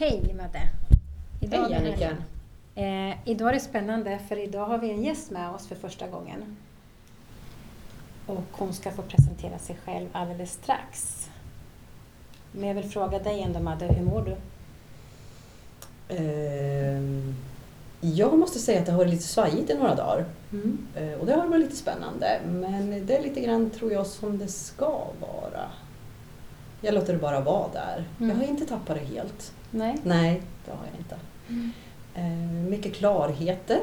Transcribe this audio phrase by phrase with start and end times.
[0.00, 0.68] Hej Madde!
[1.40, 2.16] Idag Hej Annika!
[2.74, 6.08] Eh, idag är det spännande för idag har vi en gäst med oss för första
[6.08, 6.56] gången.
[8.26, 11.24] Och hon ska få presentera sig själv alldeles strax.
[12.52, 14.36] Men jag vill fråga dig ändå Madde, hur mår du?
[16.14, 17.02] Eh,
[18.00, 20.24] jag måste säga att det har varit lite svajigt i några dagar.
[20.52, 20.86] Mm.
[20.96, 22.40] Eh, och det har varit lite spännande.
[22.46, 25.70] Men det är lite grann, tror jag, som det ska vara.
[26.80, 28.04] Jag låter det bara vara där.
[28.20, 28.30] Mm.
[28.30, 29.52] Jag har inte tappat det helt.
[29.70, 31.16] Nej, Nej det har jag inte.
[31.48, 31.72] Mm.
[32.14, 33.80] Eh, mycket klarheter,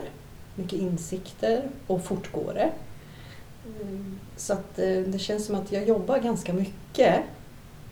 [0.55, 2.69] mycket insikter och fortgår det.
[3.81, 4.19] Mm.
[4.35, 7.23] Så att eh, det känns som att jag jobbar ganska mycket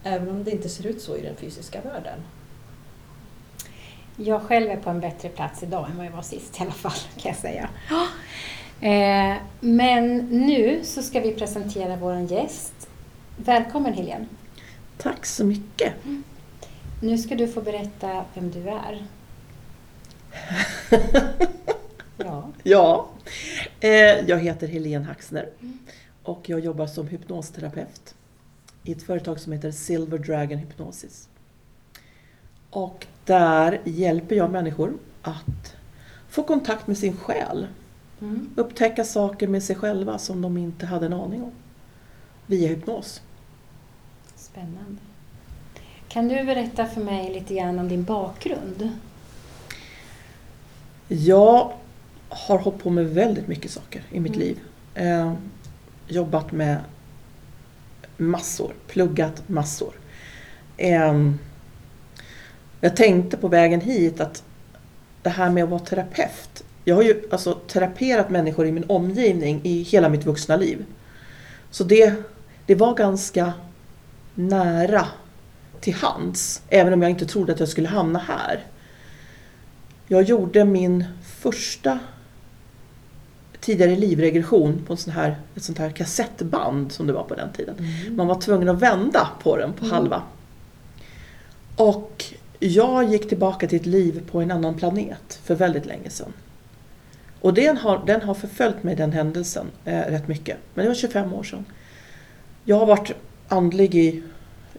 [0.03, 2.19] även om det inte ser ut så i den fysiska världen.
[4.15, 6.71] Jag själv är på en bättre plats idag än vad jag var sist i alla
[6.71, 7.69] fall, kan jag säga.
[8.81, 12.89] Eh, men nu så ska vi presentera vår gäst.
[13.37, 14.25] Välkommen Helene!
[15.03, 16.05] Tack så mycket!
[16.05, 16.23] Mm.
[16.99, 19.05] Nu ska du få berätta vem du är.
[22.17, 22.51] ja.
[22.63, 23.09] ja.
[23.79, 23.89] Eh,
[24.27, 25.77] jag heter Helene Haxner mm.
[26.23, 28.15] och jag jobbar som hypnosterapeut
[28.83, 31.29] i ett företag som heter Silver Dragon Hypnosis.
[32.69, 35.75] Och där hjälper jag människor att
[36.29, 37.67] få kontakt med sin själ.
[38.21, 38.49] Mm.
[38.55, 41.51] Upptäcka saker med sig själva som de inte hade en aning om.
[42.47, 43.21] Via hypnos.
[44.53, 45.01] Spännande.
[46.07, 48.89] Kan du berätta för mig lite grann om din bakgrund?
[51.07, 51.73] Jag
[52.29, 54.47] har hållit på med väldigt mycket saker i mitt mm.
[54.47, 54.59] liv.
[54.95, 55.33] Eh,
[56.07, 56.77] jobbat med
[58.17, 59.93] massor, pluggat massor.
[60.77, 61.31] Eh,
[62.81, 64.43] jag tänkte på vägen hit att
[65.21, 66.63] det här med att vara terapeut.
[66.83, 70.85] Jag har ju alltså teraperat människor i min omgivning i hela mitt vuxna liv.
[71.69, 72.13] Så det,
[72.65, 73.53] det var ganska
[74.35, 75.07] nära
[75.79, 78.65] till hands, även om jag inte trodde att jag skulle hamna här.
[80.07, 81.99] Jag gjorde min första
[83.59, 87.51] tidigare livregression på en sån här, ett sånt här kassettband som det var på den
[87.51, 87.75] tiden.
[87.77, 88.15] Mm.
[88.15, 89.95] Man var tvungen att vända på den på mm.
[89.95, 90.21] halva.
[91.75, 92.23] Och
[92.59, 96.33] jag gick tillbaka till ett liv på en annan planet för väldigt länge sedan.
[97.41, 100.57] Och den har, den har förföljt mig, den händelsen, eh, rätt mycket.
[100.73, 101.65] Men det var 25 år sedan.
[102.63, 103.11] Jag har varit
[103.47, 104.23] andlig i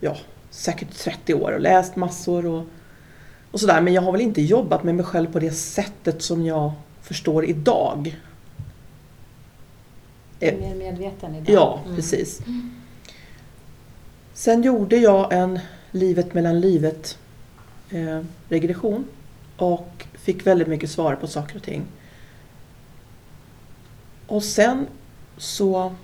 [0.01, 0.17] ja,
[0.51, 2.65] säkert 30 år och läst massor och,
[3.51, 3.81] och sådär.
[3.81, 7.45] Men jag har väl inte jobbat med mig själv på det sättet som jag förstår
[7.45, 8.17] idag.
[10.39, 11.55] Du är mer medveten idag?
[11.55, 11.97] Ja, mm.
[11.97, 12.41] precis.
[14.35, 15.59] Sen gjorde jag en
[15.91, 17.19] livet mellan livet
[17.91, 19.05] eh, regression
[19.57, 21.83] och fick väldigt mycket svar på saker och ting.
[24.27, 24.87] Och sen
[25.37, 25.95] så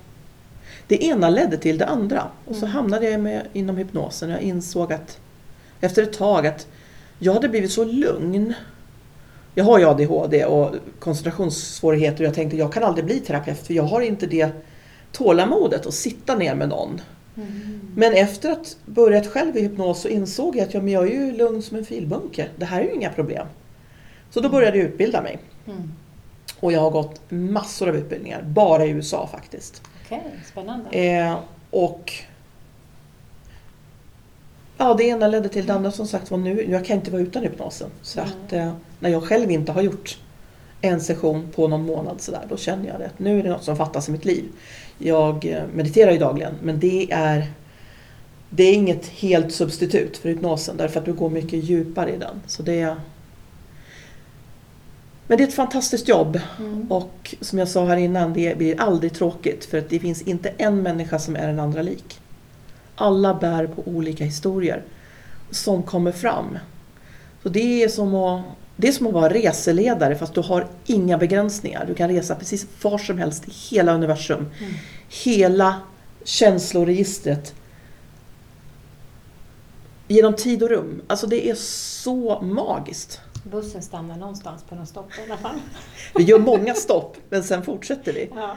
[0.90, 2.26] det ena ledde till det andra.
[2.44, 5.20] Och så hamnade jag med, inom hypnosen och jag insåg att
[5.80, 6.66] efter ett tag att
[7.18, 8.54] jag hade blivit så lugn.
[9.54, 13.74] Jag har ju ADHD och koncentrationssvårigheter och jag tänkte jag kan aldrig bli terapeut för
[13.74, 14.50] jag har inte det
[15.12, 17.00] tålamodet att sitta ner med någon.
[17.36, 17.80] Mm.
[17.94, 21.10] Men efter att börjat själv i hypnos så insåg jag att ja, men jag är
[21.10, 22.48] ju lugn som en filbunke.
[22.56, 23.46] Det här är ju inga problem.
[24.30, 25.38] Så då började jag utbilda mig.
[25.66, 25.92] Mm.
[26.60, 29.82] Och jag har gått massor av utbildningar, bara i USA faktiskt.
[30.10, 30.90] Okej, okay, spännande.
[30.90, 31.38] Eh,
[31.70, 32.12] och
[34.76, 36.70] Ja, det ena ledde till det andra som sagt var nu.
[36.70, 37.90] Jag kan inte vara utan hypnosen.
[38.02, 38.32] Så mm.
[38.32, 40.18] att eh, när jag själv inte har gjort
[40.80, 43.76] en session på någon månad sådär, då känner jag att nu är det något som
[43.76, 44.44] fattas i mitt liv.
[44.98, 47.46] Jag eh, mediterar ju dagligen men det är
[48.50, 52.42] det är inget helt substitut för hypnosen därför att du går mycket djupare i den.
[52.46, 52.96] Så det är,
[55.30, 56.92] men det är ett fantastiskt jobb mm.
[56.92, 60.52] och som jag sa här innan, det blir aldrig tråkigt för att det finns inte
[60.56, 62.20] en människa som är den andra lik.
[62.94, 64.82] Alla bär på olika historier
[65.50, 66.58] som kommer fram.
[67.42, 68.44] Så det är som att,
[68.76, 71.84] det är som att vara reseledare fast du har inga begränsningar.
[71.86, 74.38] Du kan resa precis var som helst i hela universum.
[74.38, 74.72] Mm.
[75.24, 75.76] Hela
[76.24, 77.54] känsloregistret.
[80.08, 81.02] Genom tid och rum.
[81.06, 83.20] Alltså det är så magiskt.
[83.44, 85.56] Bussen stannar någonstans på något stopp i alla fall.
[86.14, 88.30] Vi gör många stopp, men sen fortsätter vi.
[88.34, 88.56] Ja.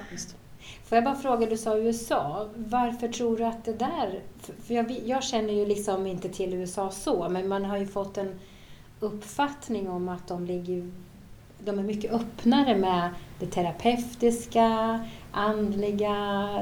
[0.86, 2.50] Får jag bara fråga, du sa USA.
[2.56, 4.22] Varför tror du att det där...
[4.64, 8.18] För jag, jag, känner ju liksom inte till USA så, men man har ju fått
[8.18, 8.40] en
[9.00, 10.92] uppfattning om att de ligger...
[11.60, 13.10] De är mycket öppnare med
[13.40, 15.00] det terapeutiska,
[15.34, 16.14] andliga,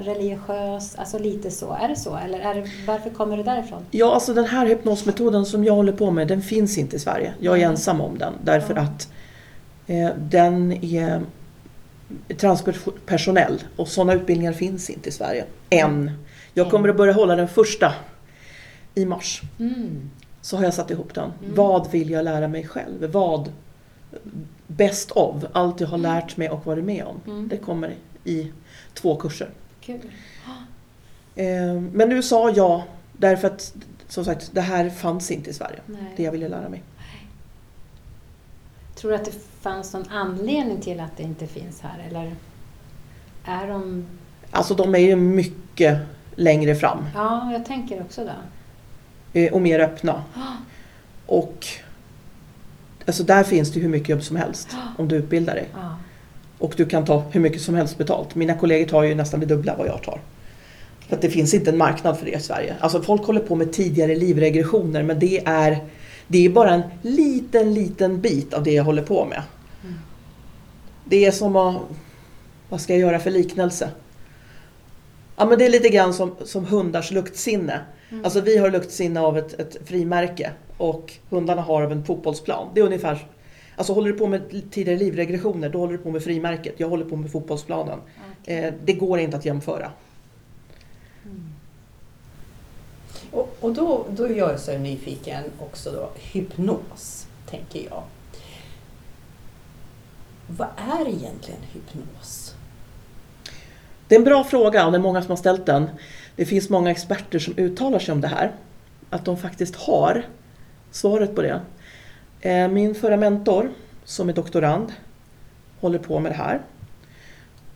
[0.01, 1.73] religiös, alltså lite så.
[1.73, 2.15] Är det så?
[2.15, 3.85] Eller är det, varför kommer det därifrån?
[3.91, 7.33] Ja, alltså den här hypnosmetoden som jag håller på med, den finns inte i Sverige.
[7.39, 7.71] Jag är mm.
[7.71, 8.85] ensam om den därför mm.
[8.85, 9.13] att
[9.87, 11.21] eh, den är
[12.37, 15.45] transpersonell och sådana utbildningar finns inte i Sverige.
[15.69, 16.11] Än.
[16.53, 17.93] Jag kommer att börja hålla den första
[18.95, 19.41] i mars.
[19.59, 20.09] Mm.
[20.41, 21.31] så har jag satt ihop den.
[21.43, 21.55] Mm.
[21.55, 23.11] Vad vill jag lära mig själv?
[23.11, 23.51] Vad
[24.67, 27.21] best of, allt jag har lärt mig och varit med om.
[27.27, 27.47] Mm.
[27.47, 28.51] Det kommer i
[28.93, 29.49] två kurser.
[29.81, 29.99] Kul.
[31.35, 32.83] Eh, Men nu sa jag,
[33.13, 33.73] därför att
[34.07, 35.79] som sagt, det här fanns inte i Sverige.
[35.85, 36.13] Nej.
[36.17, 36.83] Det jag ville lära mig.
[38.95, 42.05] Tror du att det fanns någon anledning till att det inte finns här?
[42.09, 42.35] Eller
[43.45, 44.05] är de...
[44.51, 45.97] Alltså de är ju mycket
[46.35, 48.35] längre fram Ja, jag tänker också det.
[49.45, 50.23] eh, och mer öppna.
[51.25, 51.67] Och
[53.07, 55.67] alltså där finns det hur mycket jobb som helst om du utbildar dig.
[55.73, 55.95] Ja.
[56.61, 58.35] Och du kan ta hur mycket som helst betalt.
[58.35, 60.21] Mina kollegor tar ju nästan det dubbla vad jag tar.
[61.07, 62.75] För att det finns inte en marknad för det i Sverige.
[62.79, 65.77] Alltså folk håller på med tidigare livregressioner men det är,
[66.27, 69.43] det är bara en liten, liten bit av det jag håller på med.
[69.83, 69.95] Mm.
[71.05, 71.75] Det är som att,
[72.69, 73.89] vad ska jag göra för liknelse?
[75.35, 77.79] Ja men det är lite grann som, som hundars luktsinne.
[78.09, 78.25] Mm.
[78.25, 82.67] Alltså vi har luktsinne av ett, ett frimärke och hundarna har av en fotbollsplan.
[82.73, 83.27] Det är ungefär
[83.81, 86.73] Alltså håller du på med tidigare livregressioner, då håller du på med frimärket.
[86.77, 87.99] Jag håller på med fotbollsplanen.
[88.41, 88.57] Okej.
[88.57, 89.91] Eh, det går inte att jämföra.
[91.25, 91.53] Mm.
[93.31, 98.03] Och, och då, då är jag så nyfiken också då, hypnos, tänker jag.
[100.47, 102.55] Vad är egentligen hypnos?
[104.07, 105.89] Det är en bra fråga och det är många som har ställt den.
[106.35, 108.51] Det finns många experter som uttalar sig om det här.
[109.09, 110.25] Att de faktiskt har
[110.91, 111.61] svaret på det.
[112.41, 113.71] Eh, Min förra mentor,
[114.03, 114.93] som är doktorand,
[115.79, 116.61] håller på med det här.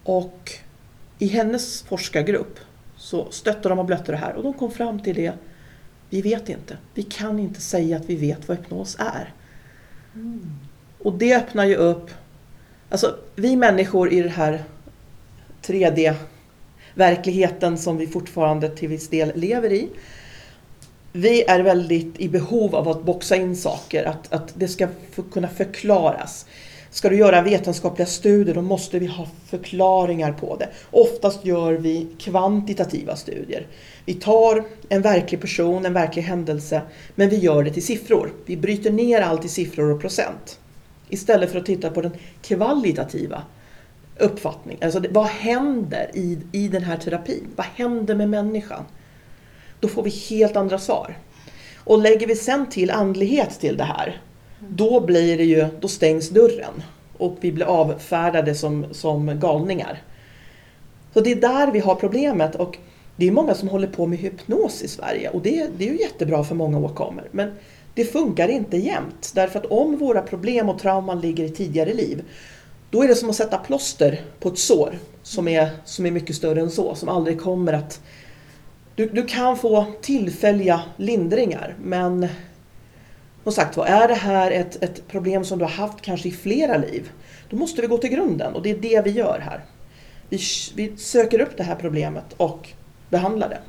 [0.03, 0.51] Och
[1.19, 2.59] i hennes forskargrupp
[2.97, 5.33] så stötte de och blötte det här och de kom fram till det.
[6.09, 6.77] Vi vet inte.
[6.93, 9.33] Vi kan inte säga att vi vet vad hypnos är.
[10.15, 10.51] Mm.
[10.99, 12.11] Och det öppnar ju upp...
[12.89, 14.63] Alltså, vi människor i den här
[15.61, 19.89] 3D-verkligheten som vi fortfarande till viss del lever i.
[21.17, 25.23] Vi är väldigt i behov av att boxa in saker, att, att det ska för,
[25.23, 26.45] kunna förklaras.
[26.89, 30.69] Ska du göra vetenskapliga studier då måste vi ha förklaringar på det.
[30.91, 33.67] Oftast gör vi kvantitativa studier.
[34.05, 36.81] Vi tar en verklig person, en verklig händelse,
[37.15, 38.33] men vi gör det till siffror.
[38.45, 40.59] Vi bryter ner allt i siffror och procent.
[41.09, 43.43] Istället för att titta på den kvalitativa
[44.19, 44.83] uppfattningen.
[44.83, 47.47] Alltså vad händer i, i den här terapin?
[47.55, 48.83] Vad händer med människan?
[49.85, 51.17] Då får vi helt andra svar.
[51.83, 54.21] Och lägger vi sen till andlighet till det här,
[54.59, 56.83] då blir det ju, då stängs dörren.
[57.17, 60.01] Och vi blir avfärdade som, som galningar.
[61.13, 62.55] Så det är där vi har problemet.
[62.55, 62.77] Och
[63.15, 65.99] det är många som håller på med hypnos i Sverige och det, det är ju
[65.99, 67.27] jättebra för många åkommor.
[67.31, 67.51] Men
[67.93, 69.31] det funkar inte jämt.
[69.35, 72.23] Därför att om våra problem och trauman ligger i tidigare liv,
[72.89, 76.35] då är det som att sätta plåster på ett sår som är, som är mycket
[76.35, 78.01] större än så, som aldrig kommer att...
[78.95, 82.27] Du, du kan få tillfälliga lindringar, men
[83.43, 86.31] som sagt var, är det här ett, ett problem som du har haft kanske i
[86.31, 87.11] flera liv,
[87.49, 89.65] då måste vi gå till grunden och det är det vi gör här.
[90.29, 90.39] Vi,
[90.75, 92.69] vi söker upp det här problemet och
[93.09, 93.59] behandlar det.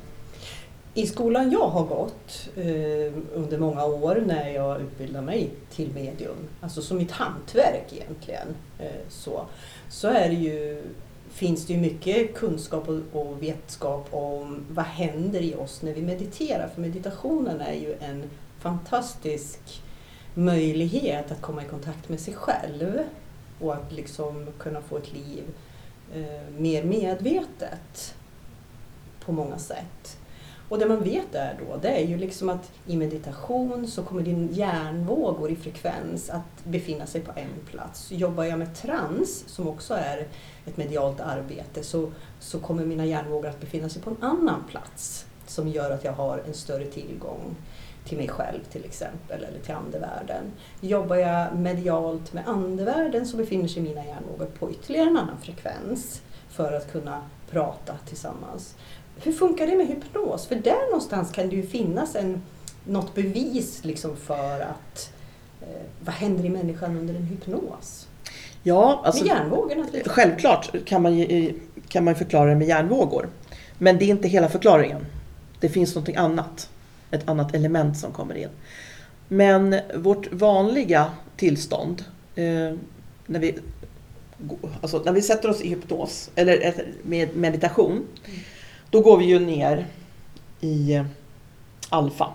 [0.93, 6.37] I skolan jag har gått eh, under många år när jag utbildade mig till medium,
[6.61, 8.47] alltså som mitt hantverk egentligen,
[8.79, 9.45] eh, så,
[9.89, 10.83] så är det ju,
[11.37, 16.01] finns det ju mycket kunskap och, och vetskap om vad händer i oss när vi
[16.01, 16.67] mediterar.
[16.67, 18.23] För meditationen är ju en
[18.59, 19.59] fantastisk
[20.33, 22.99] möjlighet att komma i kontakt med sig själv
[23.59, 25.43] och att liksom kunna få ett liv
[26.13, 28.15] eh, mer medvetet
[29.25, 30.17] på många sätt.
[30.69, 34.21] Och det man vet är då, det är ju liksom att i meditation så kommer
[34.21, 38.11] din hjärnvågor i frekvens att befinna sig på en plats.
[38.11, 40.27] Jobbar jag med trans, som också är
[40.65, 45.25] ett medialt arbete, så, så kommer mina hjärnvågor att befinna sig på en annan plats
[45.45, 47.55] som gör att jag har en större tillgång
[48.05, 50.43] till mig själv till exempel, eller till andevärlden.
[50.81, 56.21] Jobbar jag medialt med andevärlden så befinner sig mina hjärnvågor på ytterligare en annan frekvens
[56.49, 57.21] för att kunna
[57.51, 58.75] prata tillsammans.
[59.23, 60.47] Hur funkar det med hypnos?
[60.47, 62.41] För där någonstans kan det ju finnas en,
[62.85, 65.13] något bevis liksom för att
[65.61, 65.67] eh,
[66.05, 68.07] vad händer i människan under en hypnos?
[68.63, 69.85] Ja, alltså, med hjärnvågorna.
[70.05, 71.53] Självklart kan man, ju-
[71.87, 73.29] kan man förklara det med hjärnvågor.
[73.77, 75.05] Men det är inte hela förklaringen.
[75.59, 76.69] Det finns något annat.
[77.11, 78.49] Ett annat element som kommer in.
[79.27, 82.03] Men vårt vanliga tillstånd,
[82.35, 82.43] eh,
[83.25, 83.57] när, vi,
[84.81, 88.05] alltså när vi sätter oss i hypnos, eller med meditation,
[88.89, 89.85] då går vi ju ner
[90.61, 91.05] i eh,
[91.89, 92.27] alfa.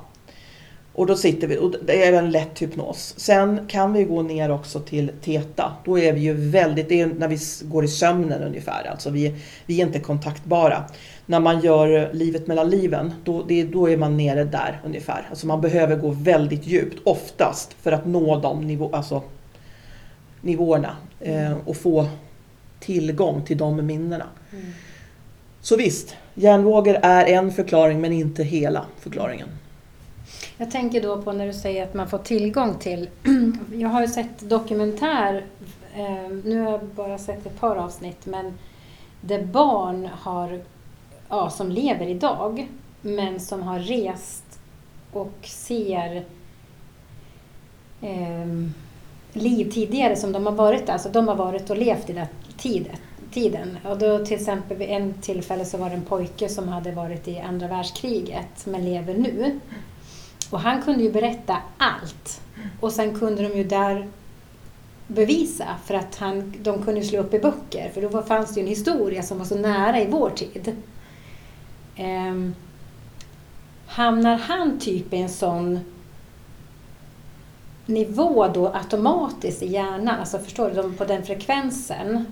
[0.94, 3.14] Och då sitter vi, och det är en lätt hypnos.
[3.16, 5.72] Sen kan vi gå ner också till teta.
[5.84, 8.90] Då är vi ju väldigt, det är när vi går i sömnen ungefär.
[8.90, 9.34] Alltså vi,
[9.66, 10.84] vi är inte kontaktbara.
[11.26, 15.26] när man gör livet mellan liven, då, det, då är man nere där ungefär.
[15.30, 19.22] Alltså man behöver gå väldigt djupt, oftast, för att nå de nivå, alltså,
[20.40, 22.06] nivåerna eh, och få
[22.80, 24.26] tillgång till de minnena.
[24.52, 24.64] Mm.
[25.60, 29.48] Så visst, hjärnvågor är en förklaring men inte hela förklaringen.
[30.56, 33.08] Jag tänker då på när du säger att man får tillgång till...
[33.74, 35.44] Jag har ju sett dokumentär,
[35.94, 38.58] eh, nu har jag bara sett ett par avsnitt, men
[39.20, 40.60] där barn har,
[41.28, 42.68] ja, som lever idag,
[43.00, 44.44] men som har rest
[45.12, 46.24] och ser
[48.00, 48.46] eh,
[49.32, 50.92] liv tidigare som de har varit där.
[50.92, 52.96] Alltså de har varit och levt i den tiden
[53.32, 53.78] tiden.
[53.84, 57.28] Och då till exempel vid en tillfälle så var det en pojke som hade varit
[57.28, 59.60] i andra världskriget men lever nu.
[60.50, 62.40] Och han kunde ju berätta allt.
[62.80, 64.08] Och sen kunde de ju där
[65.06, 68.62] bevisa för att han, de kunde slå upp i böcker för då fanns det ju
[68.62, 70.76] en historia som var så nära i vår tid.
[71.98, 72.54] Um,
[73.86, 75.80] hamnar han typ i en sån
[77.86, 82.26] nivå då automatiskt i hjärnan, alltså förstår du, de- på den frekvensen?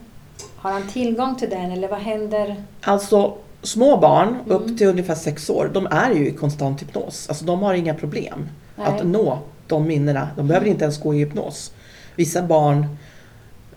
[0.60, 2.56] Har han tillgång till den eller vad händer?
[2.80, 4.50] Alltså små barn Mm.
[4.50, 7.28] upp till ungefär sex år, de är ju i konstant hypnos.
[7.28, 9.04] Alltså de har inga problem att Nej.
[9.04, 10.28] nå de minnena.
[10.36, 11.72] De behöver inte ens gå i hypnos.
[12.16, 12.96] Vissa barn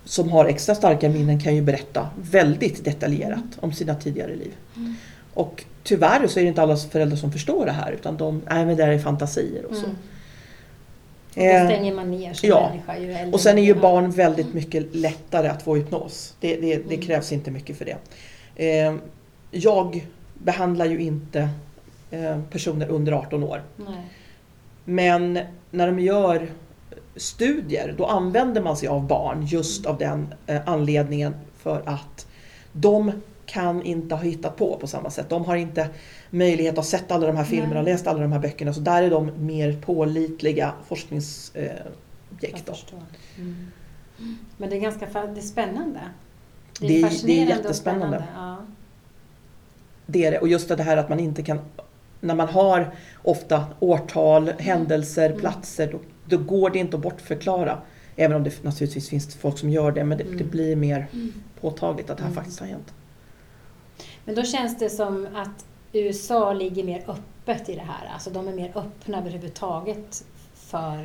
[0.05, 4.51] som har extra starka minnen kan ju berätta väldigt detaljerat om sina tidigare liv.
[4.75, 4.95] Mm.
[5.33, 8.65] Och tyvärr så är det inte alla föräldrar som förstår det här utan de, nej
[8.65, 9.85] men det där är fantasier och så.
[9.85, 9.97] Mm.
[11.35, 12.71] Då stänger man ner som ja.
[12.87, 16.35] människa Och sen är ju barn väldigt mycket lättare att få hypnos.
[16.39, 17.01] Det, det, det Mm.
[17.01, 17.97] krävs inte mycket för det.
[18.55, 18.95] Eh,
[19.51, 21.49] jag behandlar ju inte
[22.11, 23.61] eh, personer under 18 år.
[23.75, 23.95] Nej.
[24.85, 25.39] Men
[25.71, 26.47] när de gör
[27.15, 32.27] studier då använder man sig av barn just av den eh, anledningen för att
[32.71, 33.11] de
[33.45, 35.29] kan inte ha hittat på på samma sätt.
[35.29, 35.89] De har inte
[36.33, 38.73] möjlighet att ha sett alla de här filmerna och läst alla de här böckerna.
[38.73, 42.69] Så där är de mer pålitliga forskningsobjekt.
[42.69, 42.99] Förstår.
[43.37, 43.55] Mm.
[44.57, 45.99] Men det är ganska det är spännande.
[46.79, 48.17] Det är- det är fascinerande och jättespännande.
[48.17, 48.65] spännande, Ja.
[50.05, 50.39] Det är det.
[50.39, 51.59] Och just det här att man inte kan...
[52.19, 55.39] När man har ofta årtal, händelser, Mm.
[55.39, 57.77] platser, då, då går det inte att bortförklara.
[58.15, 60.37] Även om det naturligtvis finns folk som gör det, men det, Mm.
[60.37, 61.07] det blir mer
[61.61, 62.35] påtagligt att det här Mm.
[62.43, 62.93] faktiskt har hänt.
[64.25, 68.13] Men då känns det som att USA ligger mer öppet i det här.
[68.13, 70.23] Alltså de är mer öppna överhuvudtaget
[70.55, 71.03] för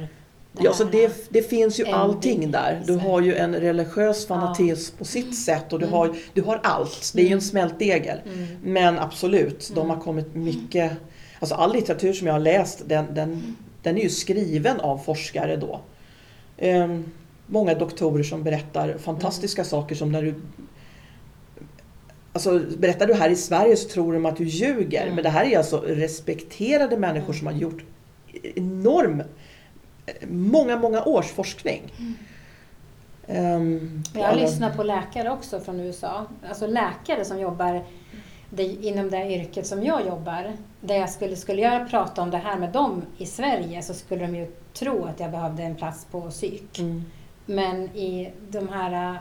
[0.52, 2.78] det Ja, så det, det finns ju allting där.
[2.86, 3.00] Du Sverige.
[3.10, 5.98] har ju en religiös fanatism på sitt sätt och du Mm.
[5.98, 7.12] har, du har allt.
[7.14, 7.40] Det är ju en Mm.
[7.40, 8.18] smältdegel.
[8.26, 8.46] Mm.
[8.62, 9.90] Men absolut, de Mm.
[9.96, 10.92] har kommit mycket...
[11.40, 15.56] Alltså all litteratur som jag har läst, den, den, den är ju skriven av forskare
[15.56, 15.80] då.
[16.56, 17.04] Ehm,
[17.46, 19.70] många doktorer som berättar fantastiska Mm.
[19.70, 20.34] saker som när du...
[22.38, 25.02] Alltså berättar du här i Sverige så tror de att du ljuger.
[25.02, 25.14] Mm.
[25.14, 27.84] Men det här är alltså respekterade människor som har gjort
[28.54, 29.22] enorm,
[30.28, 31.82] många, många års forskning.
[33.26, 36.26] Ehm, Jag har alla- lyssnat på läkare också från USA.
[36.48, 37.84] Alltså läkare som jobbar
[38.50, 40.52] det, inom det yrket som jag jobbar.
[40.80, 44.26] Där jag skulle, skulle jag prata om det här med dem i Sverige så skulle
[44.26, 46.78] de ju tro att jag behövde en plats på psyk.
[46.78, 47.04] Mm.
[47.46, 49.18] Men i de här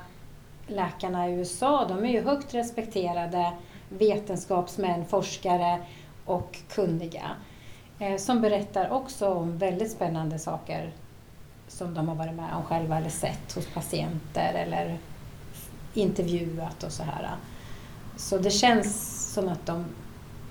[0.67, 3.53] läkarna i USA, de är ju högt respekterade
[3.89, 5.79] vetenskapsmän, forskare
[6.25, 7.31] och kunniga.
[7.99, 10.91] Eh, som berättar också om väldigt spännande saker
[11.67, 14.97] som de har varit med om själva eller sett hos patienter eller
[15.93, 17.29] intervjuat och så här.
[18.17, 19.85] Så det känns som att de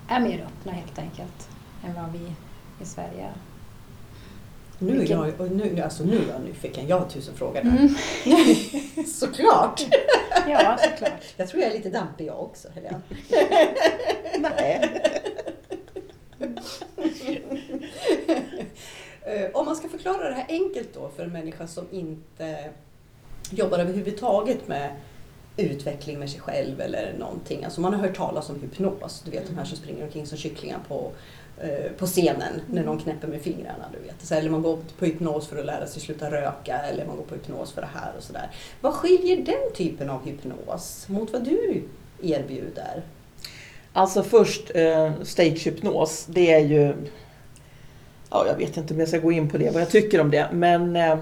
[0.07, 1.49] är mer öppna helt enkelt
[1.85, 2.33] än vad vi
[2.81, 3.33] i Sverige är.
[4.79, 6.87] Nu är jag, nu, alltså nu är jag nyfiken.
[6.87, 7.69] Jag har tusen frågor där.
[7.69, 9.05] Mm.
[9.07, 9.81] Såklart!
[10.49, 11.23] Ja, såklart.
[11.37, 13.01] Jag tror jag är lite dampig jag också, Helena.
[14.39, 15.01] Nej.
[19.21, 22.69] Eh, Om man ska förklara det här enkelt då för en människa som inte
[23.49, 24.89] jobbar överhuvudtaget med
[25.57, 27.63] utveckling med sig själv eller någonting.
[27.65, 29.21] Alltså man har hört talas om hypnos.
[29.25, 31.11] Du vet de här som springer omkring som kycklingar på,
[31.61, 33.85] Eh, på scenen när någon knäpper med fingrarna.
[33.93, 34.15] Du vet.
[34.21, 37.23] Så, eller man går på hypnos för att lära sig sluta röka eller man går
[37.23, 38.49] på hypnos för det här och sådär.
[38.81, 41.83] Vad skiljer den typen av hypnos mot vad du
[42.21, 43.03] erbjuder?
[43.93, 46.93] Alltså först eh, stagehypnos, det är ju...
[48.29, 50.31] Ja, jag vet inte om jag ska gå in på det, vad jag tycker om
[50.31, 50.47] det.
[50.51, 51.17] Men eh,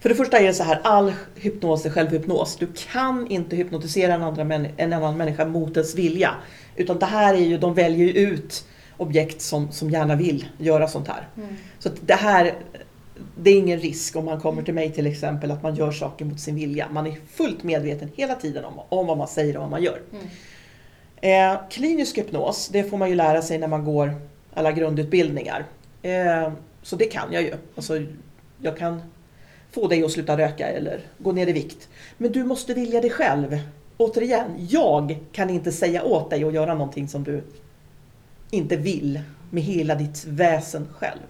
[0.00, 2.56] för det första är det så här, all hypnos är självhypnos.
[2.56, 6.34] Du kan inte hypnotisera en, andra män, en annan människa mot dess vilja.
[6.76, 8.64] Utan det här är ju, de väljer ju ut
[9.02, 11.28] objekt som, som gärna vill göra sånt här.
[11.36, 11.48] Mm.
[11.78, 12.54] Så det här,
[13.36, 16.24] det är ingen risk om man kommer till mig till exempel att man gör saker
[16.24, 16.88] mot sin vilja.
[16.90, 20.00] Man är fullt medveten hela tiden om, om vad man säger och vad man gör.
[20.12, 20.26] Mm.
[21.54, 24.14] Eh, klinisk hypnos, det får man ju lära sig när man går
[24.54, 25.66] alla grundutbildningar.
[26.02, 27.54] Eh, så det kan jag ju.
[27.74, 28.02] Alltså,
[28.58, 29.02] jag kan
[29.70, 31.88] få dig att sluta röka eller gå ner i vikt.
[32.18, 33.58] Men du måste vilja det själv.
[33.96, 37.42] Återigen, jag kan inte säga åt dig att göra någonting som du
[38.52, 41.26] inte vill med hela ditt väsen själv.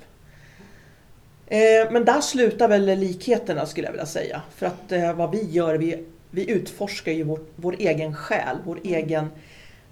[1.47, 4.43] Eh, men där slutar väl likheterna skulle jag vilja säga.
[4.55, 8.79] För att eh, vad vi gör, vi, vi utforskar ju vår, vår egen själ, vår
[8.85, 9.29] egen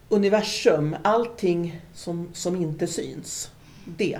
[0.08, 0.96] universum.
[1.02, 3.50] Allting som, som inte syns.
[3.84, 4.18] Det,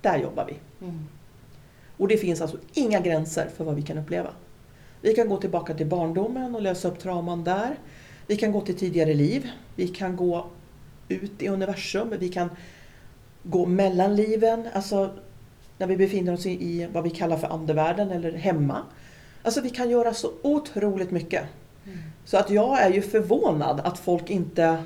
[0.00, 0.86] där jobbar vi.
[0.86, 1.04] Mm.
[1.96, 4.30] Och det finns alltså inga gränser för vad vi kan uppleva.
[5.00, 7.78] Vi kan gå tillbaka till barndomen och lösa upp trauman där.
[8.26, 9.50] Vi kan gå till tidigare liv.
[9.76, 10.46] Vi kan gå
[11.08, 12.14] ut i universum.
[12.18, 12.50] Vi kan
[13.42, 14.68] gå mellan liven.
[14.72, 15.10] Alltså
[15.78, 18.82] när vi befinner oss i, vad vi kallar för andevärlden eller hemma.
[19.42, 21.44] Alltså vi kan göra så otroligt mycket.
[21.86, 21.98] Mm.
[22.24, 24.78] Så att jag är ju förvånad att folk inte,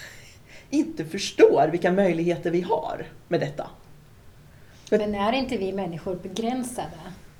[0.70, 3.70] inte förstår vilka möjligheter vi har med detta.
[4.90, 6.88] Men är inte vi människor begränsade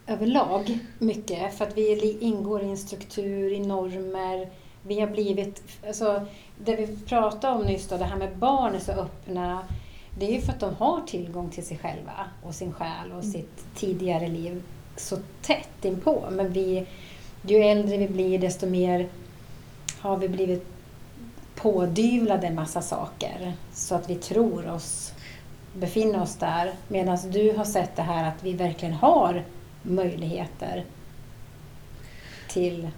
[0.06, 1.54] överlag mycket?
[1.54, 4.48] För att vi ingår i en struktur, i normer.
[4.82, 6.26] Vi har blivit, alltså
[6.58, 9.62] det vi pratade om nyss då, det här med barn är så öppna.
[10.18, 13.24] Det är ju för att de har tillgång till sig själva och sin själ och
[13.24, 14.62] sitt tidigare liv
[14.96, 16.24] så tätt inpå.
[16.30, 16.86] Men vi,
[17.42, 19.08] ju äldre vi blir desto mer
[20.00, 20.66] har vi blivit
[21.54, 25.12] pådyvlade en massa saker så att vi tror oss
[25.74, 26.72] befinna oss där.
[26.88, 29.44] Medan du har sett det här att vi verkligen har
[29.82, 30.84] möjligheter
[32.48, 32.88] till.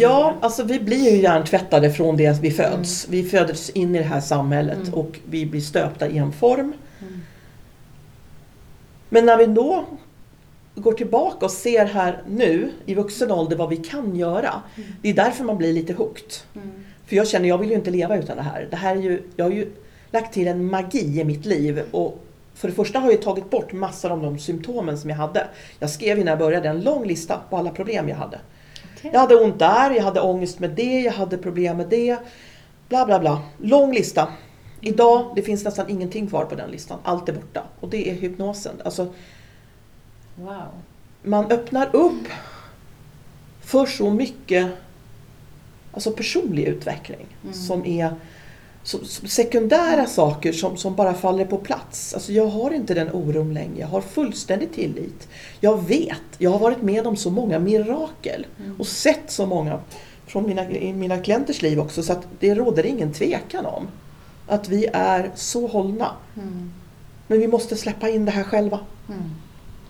[0.00, 3.08] Ja, alltså vi blir ju hjärntvättade från det vi föds.
[3.08, 4.94] Vi föds in i det här samhället Mm.
[4.94, 6.72] och vi blir stöpta i en form.
[7.00, 7.20] Mm.
[9.08, 9.84] Men när vi då
[10.74, 14.62] går tillbaka och ser här nu i vuxen ålder vad vi kan göra.
[14.76, 14.88] Mm.
[15.02, 16.32] Det är därför man blir lite hooked.
[16.54, 16.70] Mm.
[17.06, 18.68] För jag känner, jag vill ju inte leva utan det här.
[18.70, 19.72] Det här är ju, jag har ju
[20.10, 21.82] lagt till en magi i mitt liv.
[21.90, 22.22] Och
[22.54, 25.46] för det första har jag tagit bort massor av de symptomen som jag hade.
[25.78, 28.38] Jag skrev ju när jag började en lång lista på alla problem jag hade.
[29.06, 29.10] Okej.
[29.12, 32.18] Jag hade ont där, jag hade ångest med det, jag hade problem med det.
[32.88, 33.42] Bla bla bla.
[33.58, 34.28] Lång lista.
[34.80, 36.98] Idag, det finns nästan ingenting kvar på den listan.
[37.02, 37.62] Allt är borta.
[37.80, 38.74] Och det är hypnosen.
[38.84, 39.06] Alltså,
[40.36, 40.62] Wow.
[41.22, 42.26] man öppnar upp
[43.60, 44.70] för så mycket
[45.92, 47.54] alltså personlig utveckling Mm.
[47.54, 48.14] som är
[48.86, 52.14] så, så sekundära saker som, som bara faller på plats.
[52.14, 53.80] Alltså jag har inte den oron längre.
[53.80, 55.28] Jag har fullständig tillit.
[55.60, 56.22] Jag vet.
[56.38, 58.80] Jag har varit med om så många mirakel Mm.
[58.80, 59.80] och sett så många
[60.26, 63.88] från mina, i mina klienters liv också så att det råder ingen tvekan om
[64.46, 66.10] att vi är så hållna.
[66.36, 66.72] Mm.
[67.26, 68.80] Men vi måste släppa in det här själva.
[69.08, 69.30] Mm.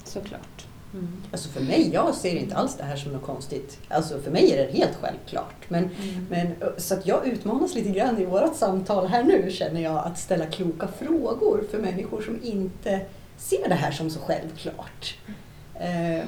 [0.04, 0.55] Såklart.
[0.98, 1.08] Mm.
[1.32, 3.78] Alltså för mig, jag ser inte alls det här som något konstigt.
[3.88, 5.64] Alltså för mig är det helt självklart.
[5.70, 6.26] Men, Mm.
[6.30, 10.18] men, så att jag utmanas lite grann i vårt samtal här nu känner jag att
[10.18, 13.00] ställa kloka frågor för människor som inte
[13.36, 15.14] ser det här som så självklart.
[15.80, 16.24] Ehm,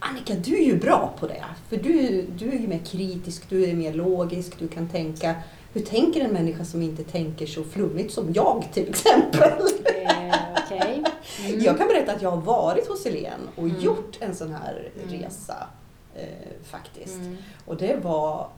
[0.00, 1.44] Annika, du är ju bra på det.
[1.68, 5.34] För du, du är ju mer kritisk, du är mer logisk, du kan tänka.
[5.72, 9.50] Hur tänker en människa som inte tänker så flummigt som jag till exempel?
[9.84, 11.02] Eh, Okej.
[11.46, 11.60] Mm.
[11.64, 13.80] Jag kan berätta att jag har varit hos Helene och Mm.
[13.80, 15.20] gjort en sån här Mm.
[15.22, 15.66] resa
[16.14, 16.24] eh,
[16.64, 17.14] faktiskt.
[17.14, 17.36] Mm.
[17.64, 18.48] Och det var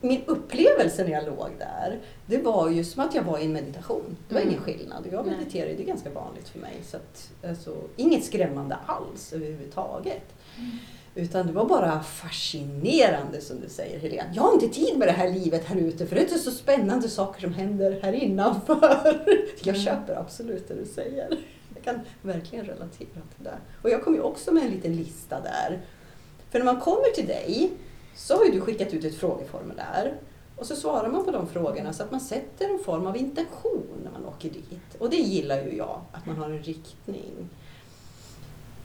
[0.00, 3.52] min upplevelse när jag låg där, det var ju som att jag var i en
[3.52, 4.16] meditation.
[4.28, 4.52] Det var Mm.
[4.54, 5.06] ingen skillnad.
[5.12, 5.22] Jag
[5.66, 6.72] ju, det är ganska vanligt för mig.
[6.84, 10.22] Så att, alltså, inget skrämmande alls överhuvudtaget.
[10.58, 10.70] Mm.
[11.14, 14.32] Utan det var bara fascinerande som du säger Helene.
[14.34, 16.50] Jag har inte tid med det här livet här ute för det är inte så
[16.50, 19.22] spännande saker som händer här innanför.
[19.62, 19.80] Jag Mm.
[19.86, 21.38] köper absolut det du säger.
[21.74, 23.58] Jag kan verkligen relatera till det.
[23.82, 25.80] Och jag kom ju också med en liten lista där.
[26.50, 27.70] För när man kommer till dig
[28.16, 30.14] så har ju du skickat ut ett frågeformulär.
[30.56, 33.86] Och så svarar man på de frågorna så att man sätter en form av intention
[34.04, 34.94] när man åker dit.
[34.98, 37.48] Och det gillar ju jag, att man har en riktning.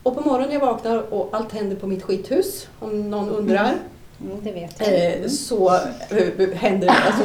[0.05, 3.73] Och på morgonen jag vaknar och allt händer på mitt skithus, om någon undrar,
[4.21, 5.21] Mm, det vet jag.
[5.21, 7.23] eh, så eh, händer, alltså,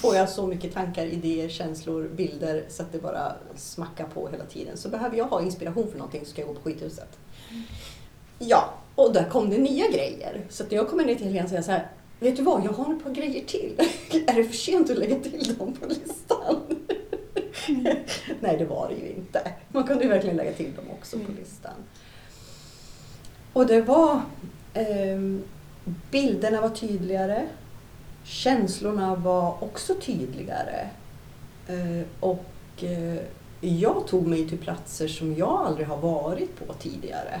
[0.00, 4.44] får jag så mycket tankar, idéer, känslor, bilder så att det bara smackar på hela
[4.44, 4.76] tiden.
[4.76, 7.18] Så behöver jag ha inspiration för någonting så ska jag gå på skithuset.
[8.38, 10.40] Ja, och där kom det nya grejer.
[10.48, 11.88] Så när jag kommer ner till Helene och säger så här,
[12.20, 13.72] vet du vad, jag har ett par grejer till.
[14.26, 16.56] Är det för sent att lägga till dem på listan?
[18.40, 19.52] Nej, det var det ju inte.
[19.68, 21.72] Man kunde ju verkligen lägga till dem också på listan.
[23.56, 24.20] Och det var...
[24.74, 25.42] Ehm,
[26.10, 27.46] bilderna var tydligare.
[28.24, 30.88] Känslorna var också tydligare.
[31.66, 32.44] Eh, och
[32.84, 33.18] eh,
[33.60, 37.40] jag tog mig till platser som jag aldrig har varit på tidigare.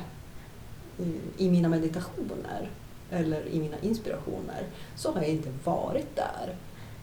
[1.38, 2.70] I mina meditationer
[3.10, 4.62] eller i mina inspirationer
[4.96, 6.54] så har jag inte varit där.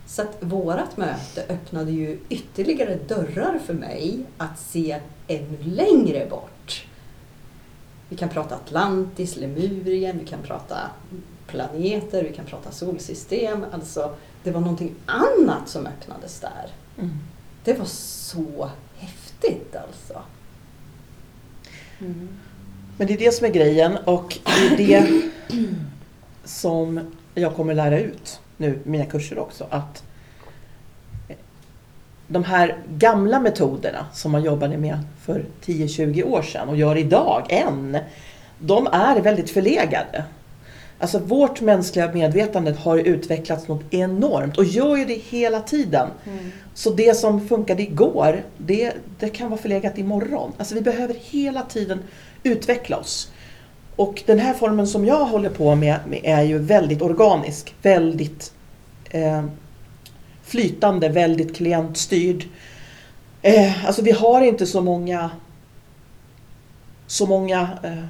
[0.07, 6.52] Så att vårat möte öppnade ju ytterligare dörrar för mig att se ännu längre bort.
[8.13, 10.77] Vi kan prata Atlantis, Lemurien, vi kan prata
[11.47, 13.65] planeter, vi kan prata solsystem.
[13.71, 16.71] Alltså, det var någonting annat som öppnades där.
[16.97, 17.11] Mm.
[17.63, 20.21] Det var så häftigt alltså.
[21.99, 22.29] Mm.
[22.97, 25.21] Men det är det som är grejen och det är det
[26.43, 29.67] som jag kommer lära ut nu i mina kurser också.
[29.69, 30.03] Att
[32.33, 37.45] de här gamla metoderna som man jobbade med för 10-20 år sedan och gör idag
[37.49, 37.97] än,
[38.59, 40.23] de är väldigt förlegade.
[40.99, 46.07] Alltså vårt mänskliga medvetande har utvecklats något enormt och gör ju det hela tiden.
[46.25, 46.51] Mm.
[46.73, 50.51] Så det som funkade igår, det, det kan vara förlegat imorgon.
[50.57, 51.99] Alltså vi behöver hela tiden
[52.43, 53.31] utveckla oss.
[53.95, 58.53] Och den här formen som jag håller på med, med är ju väldigt organisk, väldigt
[59.09, 59.43] eh,
[60.43, 62.45] flytande, väldigt klientstyrd.
[63.41, 65.31] Eh, alltså vi har inte så många
[67.07, 68.05] så många eh,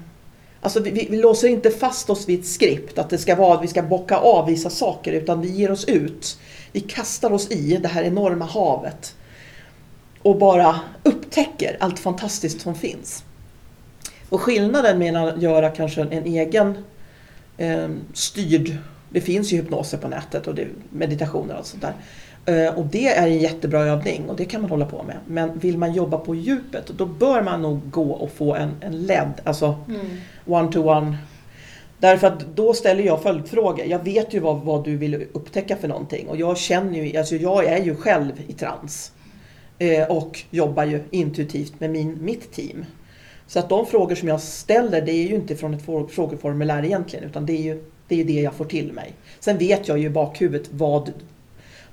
[0.62, 3.58] Alltså vi, vi, vi, låser inte fast oss vid ett skript, att det ska vara
[3.58, 6.40] att vi ska bocka av vissa saker, utan vi ger oss ut.
[6.72, 9.16] Vi kastar oss i det här enorma havet
[10.22, 13.24] och bara upptäcker allt fantastiskt som finns.
[14.30, 16.78] Och skillnaden med att göra kanske en egen
[17.58, 18.78] eh, styrd,
[19.10, 21.94] det finns ju hypnoser på nätet och det, meditationer och sånt där.
[22.46, 25.18] Eh, och det är en jättebra övning och det kan man hålla på med.
[25.28, 29.02] Men vill man jobba på djupet då bör man nog gå och få en, en
[29.06, 30.06] LED, alltså mm.
[30.46, 31.16] one-to-one.
[32.00, 33.86] Därför att då ställer jag följdfrågor.
[33.86, 37.36] Jag vet ju vad, vad du vill upptäcka för någonting och jag känner ju, alltså
[37.36, 39.12] jag är ju själv i trans.
[39.78, 42.86] Eh, och jobbar ju intuitivt med min, mitt team.
[43.48, 47.26] Så att de frågor som jag ställer det är ju inte från ett frågeformulär egentligen
[47.26, 49.14] utan det är ju det, är det jag får till mig.
[49.40, 51.12] Sen vet jag ju i bakhuvudet vad,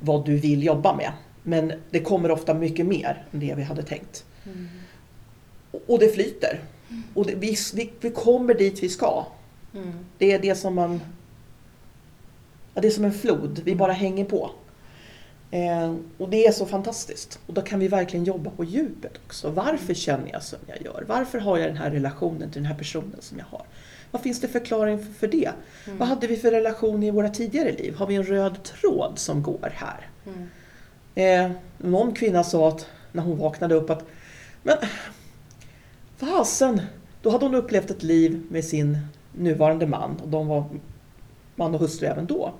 [0.00, 1.12] vad du vill jobba med.
[1.42, 4.24] Men det kommer ofta mycket mer än det vi hade tänkt.
[4.44, 4.68] Mm.
[5.86, 6.60] Och det flyter.
[6.88, 7.02] Mm.
[7.14, 9.26] Och det, vi, vi, vi, kommer dit vi ska.
[9.74, 9.92] Mm.
[10.18, 11.00] Det är det som man...
[12.74, 14.50] Ja, det är som en flod, vi bara hänger på.
[15.50, 17.38] Eh, och det är så fantastiskt.
[17.46, 19.50] Och då kan vi verkligen jobba på djupet också.
[19.50, 21.04] Varför känner jag som jag gör?
[21.08, 23.62] Varför har jag den här relationen till den här personen som jag har?
[24.10, 25.50] Vad finns det förklaring för, för det?
[25.86, 25.98] Mm.
[25.98, 27.94] Vad hade vi för relation i våra tidigare liv?
[27.94, 30.10] Har vi en röd tråd som går här?
[30.26, 30.48] Mm.
[31.14, 34.04] Eh, någon kvinna sa att, när hon vaknade upp att
[34.62, 34.76] Men
[36.16, 36.80] fasen,
[37.22, 38.98] då hade hon upplevt ett liv med sin
[39.32, 40.64] nuvarande man och de var
[41.54, 42.52] man och hustru även då.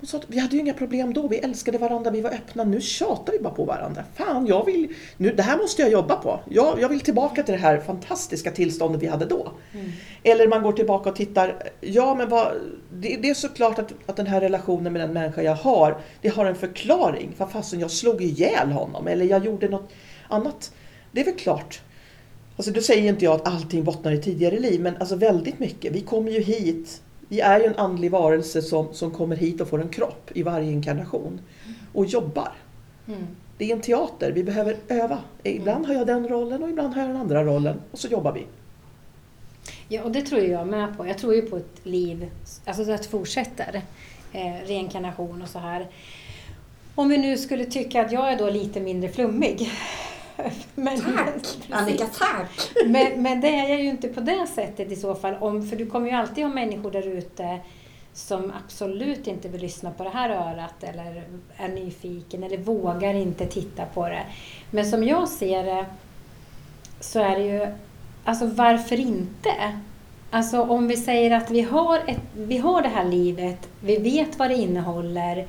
[0.00, 2.64] Hon sa att vi hade ju inga problem då, vi älskade varandra, vi var öppna,
[2.64, 4.04] nu tjatar vi bara på varandra.
[4.14, 6.40] Fan, jag vill, nu, det här måste jag jobba på.
[6.50, 9.52] Jag, jag vill tillbaka till det här fantastiska tillståndet vi hade då.
[9.72, 9.90] Mm.
[10.22, 12.52] Eller man går tillbaka och tittar, ja men vad,
[12.92, 16.28] det, det, är såklart att, att den här relationen med den människa jag har, det
[16.28, 17.32] har en förklaring.
[17.36, 19.90] För fasen, jag slog ihjäl honom eller jag gjorde något
[20.28, 20.72] annat.
[21.12, 21.80] Det är väl klart.
[22.56, 25.92] Alltså då säger inte jag att allting bottnar i tidigare liv, men alltså väldigt mycket.
[25.92, 29.68] Vi kommer ju hit vi är ju en andlig varelse som, som kommer hit och
[29.68, 31.40] får en kropp i varje inkarnation
[31.92, 32.52] och jobbar.
[33.08, 33.26] Mm.
[33.58, 35.18] Det är en teater, vi behöver öva.
[35.42, 38.32] Ibland har jag den rollen och ibland har jag den andra rollen och så jobbar
[38.32, 38.46] vi.
[39.88, 41.06] Ja, och det tror jag med på.
[41.06, 42.30] Jag tror ju på ett liv,
[42.64, 43.82] alltså att det fortsätter.
[44.32, 45.86] Eh, reinkarnation och så här.
[46.94, 49.70] Om vi nu skulle tycka att jag är då lite mindre flummig
[50.74, 51.58] men, tack!
[51.70, 52.70] Annika, tack!
[52.86, 55.34] Men, men det är jag ju inte på det sättet i så fall.
[55.40, 57.58] Om, för du kommer ju alltid ha människor där ute
[58.12, 61.22] som absolut inte vill lyssna på det här örat eller
[61.56, 64.22] är nyfiken eller vågar inte titta på det.
[64.70, 65.86] Men som jag ser det
[67.00, 67.66] så är det ju,
[68.24, 69.50] alltså varför inte?
[70.30, 74.38] Alltså om vi säger att vi har, ett, vi har det här livet, vi vet
[74.38, 75.46] vad det innehåller,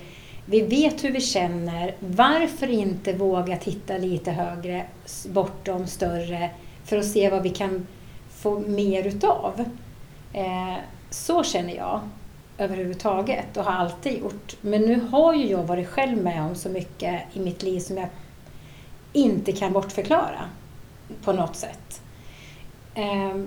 [0.51, 1.95] vi vet hur vi känner.
[1.99, 4.85] Varför inte våga titta lite högre,
[5.25, 6.49] bortom, större,
[6.85, 7.87] för att se vad vi kan
[8.29, 9.65] få mer utav?
[10.33, 10.75] Eh,
[11.09, 11.99] så känner jag
[12.57, 14.55] överhuvudtaget och har alltid gjort.
[14.61, 17.97] Men nu har ju jag varit själv med om så mycket i mitt liv som
[17.97, 18.07] jag
[19.13, 20.41] inte kan bortförklara
[21.23, 22.01] på något sätt.
[22.95, 23.43] Eh,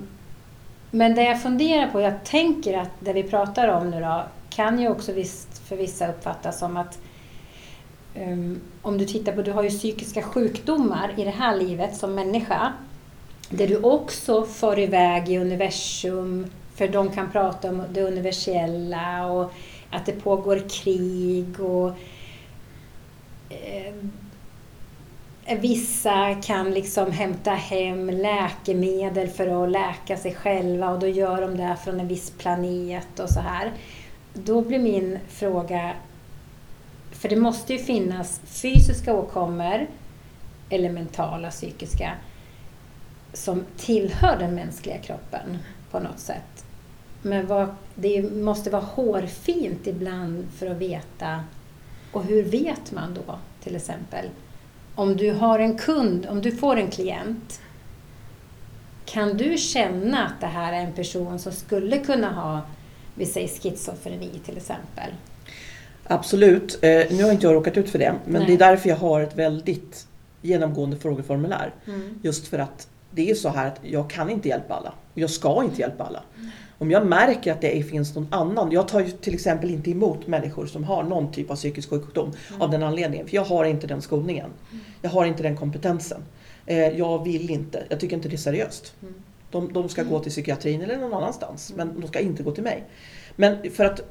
[0.91, 4.23] men det jag funderar på, jag tänker att det vi pratar om nu då,
[4.55, 6.99] kan ju också visst för vissa uppfattas som att
[8.15, 12.15] um, om du tittar på, du har ju psykiska sjukdomar i det här livet som
[12.15, 12.73] människa,
[13.49, 19.51] där du också far iväg i universum, för de kan prata om det universella och
[19.91, 21.89] att det pågår krig och
[23.49, 23.93] eh,
[25.59, 31.57] Vissa kan liksom hämta hem läkemedel för att läka sig själva och då gör de
[31.57, 33.71] det från en viss planet och så här.
[34.37, 35.93] Då blir min fråga,
[37.11, 39.87] för det måste ju finnas fysiska åkommor
[40.69, 42.11] eller mentala, psykiska
[43.33, 45.57] som tillhör den mänskliga kroppen
[45.91, 46.65] på något sätt.
[47.21, 51.43] Men vad, det måste vara hårfint ibland för att veta.
[52.11, 54.25] Och hur vet man då, till exempel?
[54.95, 57.61] Om du har en kund, om du får en klient,
[59.05, 62.61] kan du känna att det här är en person som skulle kunna ha,
[63.15, 65.11] vi säger schizofreni till exempel?
[66.03, 66.79] Absolut.
[66.81, 68.45] Eh, nu har inte jag råkat ut för det, men Nej.
[68.47, 70.07] det är därför jag har ett väldigt
[70.41, 71.73] genomgående frågeformulär.
[71.87, 72.19] Mm.
[72.23, 74.93] Just för att det är så här att jag kan inte hjälpa alla.
[75.13, 76.23] Och jag ska inte hjälpa alla.
[76.77, 78.71] Om jag märker att det finns någon annan.
[78.71, 82.31] Jag tar ju till exempel inte emot människor som har någon typ av psykisk sjukdom
[82.59, 83.27] av den anledningen.
[83.27, 84.49] För jag har inte den skolningen.
[85.01, 86.21] Jag har inte den kompetensen.
[86.65, 87.83] Eh, Jag vill inte.
[87.89, 88.93] Jag tycker inte det är seriöst.
[89.55, 89.73] Mm.
[89.73, 91.73] De, de ska gå till psykiatrin eller någon annanstans.
[91.75, 92.83] Men de ska inte gå till mig.
[93.35, 94.01] Men för att,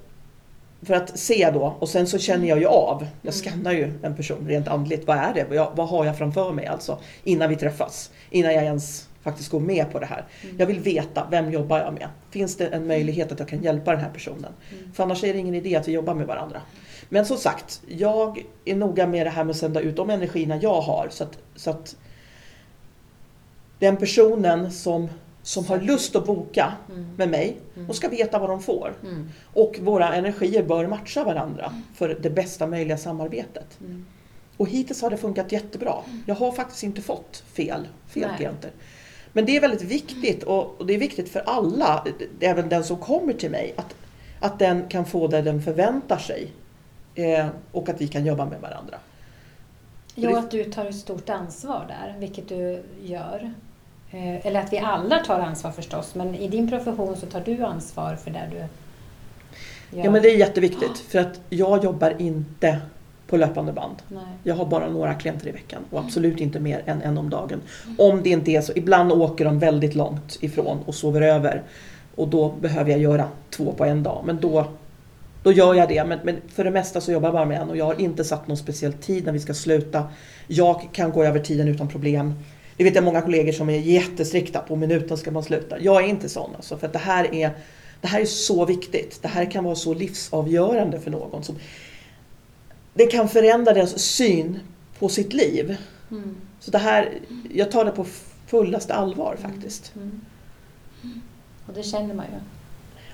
[0.83, 3.07] för att se då, och sen så känner jag ju av.
[3.23, 5.07] Jag skannar ju en person rent andligt.
[5.07, 5.45] Vad är det?
[5.45, 6.99] Vad, jag, vad har jag framför mig alltså?
[7.25, 8.11] Innan vi träffas.
[8.31, 10.25] Innan jag ens faktiskt går med på det här.
[10.59, 12.09] Jag vill veta, vem jobbar jag med?
[12.31, 14.53] Finns det en möjlighet att jag kan hjälpa den här personen?
[14.95, 16.61] För annars är det ingen idé att vi jobbar med varandra.
[17.09, 20.57] Men som sagt, jag är noga med det här med att sända ut de energierna
[20.57, 21.09] jag har.
[21.11, 21.97] Så att, så att
[23.79, 25.09] den personen som,
[25.45, 27.07] som har lust att boka Mm.
[27.17, 28.95] med mig, de ska veta vad de får.
[29.03, 29.29] Mm.
[29.53, 33.81] Och våra energier bör matcha varandra för det bästa möjliga samarbetet.
[33.81, 34.07] Mm.
[34.57, 35.95] Och hittills har det funkat jättebra.
[36.27, 38.37] Jag har faktiskt inte fått fel, fel Nej.
[38.37, 38.71] klienter.
[39.33, 42.05] Men det är väldigt viktigt och och det är viktigt för alla,
[42.41, 43.95] även den som kommer till mig, att,
[44.41, 46.53] att den kan få det den förväntar sig.
[47.15, 48.99] Eh, och att vi kan jobba med varandra.
[50.15, 53.53] Jo, att du tar ett stort ansvar där, vilket du gör.
[54.15, 57.65] Eh, Eller att vi alla tar ansvar förstås, men i din profession så tar du
[57.65, 58.69] ansvar för det du gör.
[60.05, 62.81] Ja men det är jätteviktigt för att jag jobbar inte
[63.27, 63.97] på löpande band.
[64.09, 64.23] Nej.
[64.43, 67.61] Jag har bara några klienter i veckan och absolut inte mer än en om dagen.
[67.99, 71.63] Om det inte är så, ibland åker de väldigt långt ifrån och sover över.
[72.15, 74.23] Och då behöver jag göra två på en dag.
[74.27, 74.67] Men då,
[75.43, 76.05] då gör jag det.
[76.05, 78.25] Men, men för det mesta så jobbar jag bara med en och jag har inte
[78.25, 80.05] satt någon speciell tid när vi ska sluta.
[80.47, 82.35] Jag kan gå över tiden utan problem.
[82.77, 85.81] Det vet jag många kollegor som är jättestrikta, på minuten ska man sluta.
[85.81, 87.51] Jag är inte sån alltså, för att det här är
[88.05, 89.23] det här är så viktigt.
[89.23, 91.45] Det här kan vara så livsavgörande för någon.
[91.45, 91.59] Som,
[92.95, 94.61] det kan förändra deras syn
[94.99, 95.77] på sitt liv.
[96.11, 96.37] Mm.
[96.61, 97.19] Så det här,
[97.55, 98.07] jag tar det på
[98.47, 99.93] fullaste allvar faktiskt.
[99.97, 100.21] Mm.
[101.67, 102.39] Och det känner man ju.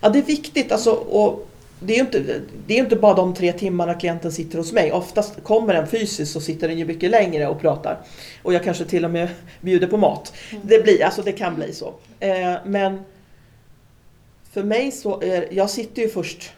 [0.01, 0.91] Ja, det är viktigt alltså.
[0.93, 1.50] Och
[1.83, 4.93] det är ju inte, det är inte bara de tre timmarna klienten sitter hos mig.
[4.93, 7.99] Oftast kommer den fysiskt så sitter den ju mycket längre och pratar.
[8.43, 9.29] Och jag kanske till och med
[9.61, 10.33] bjuder på mat.
[10.63, 11.95] Det, blir, alltså det kan bli så.
[12.21, 13.01] Eh, men
[14.53, 16.53] för mig så, är, jag sitter ju först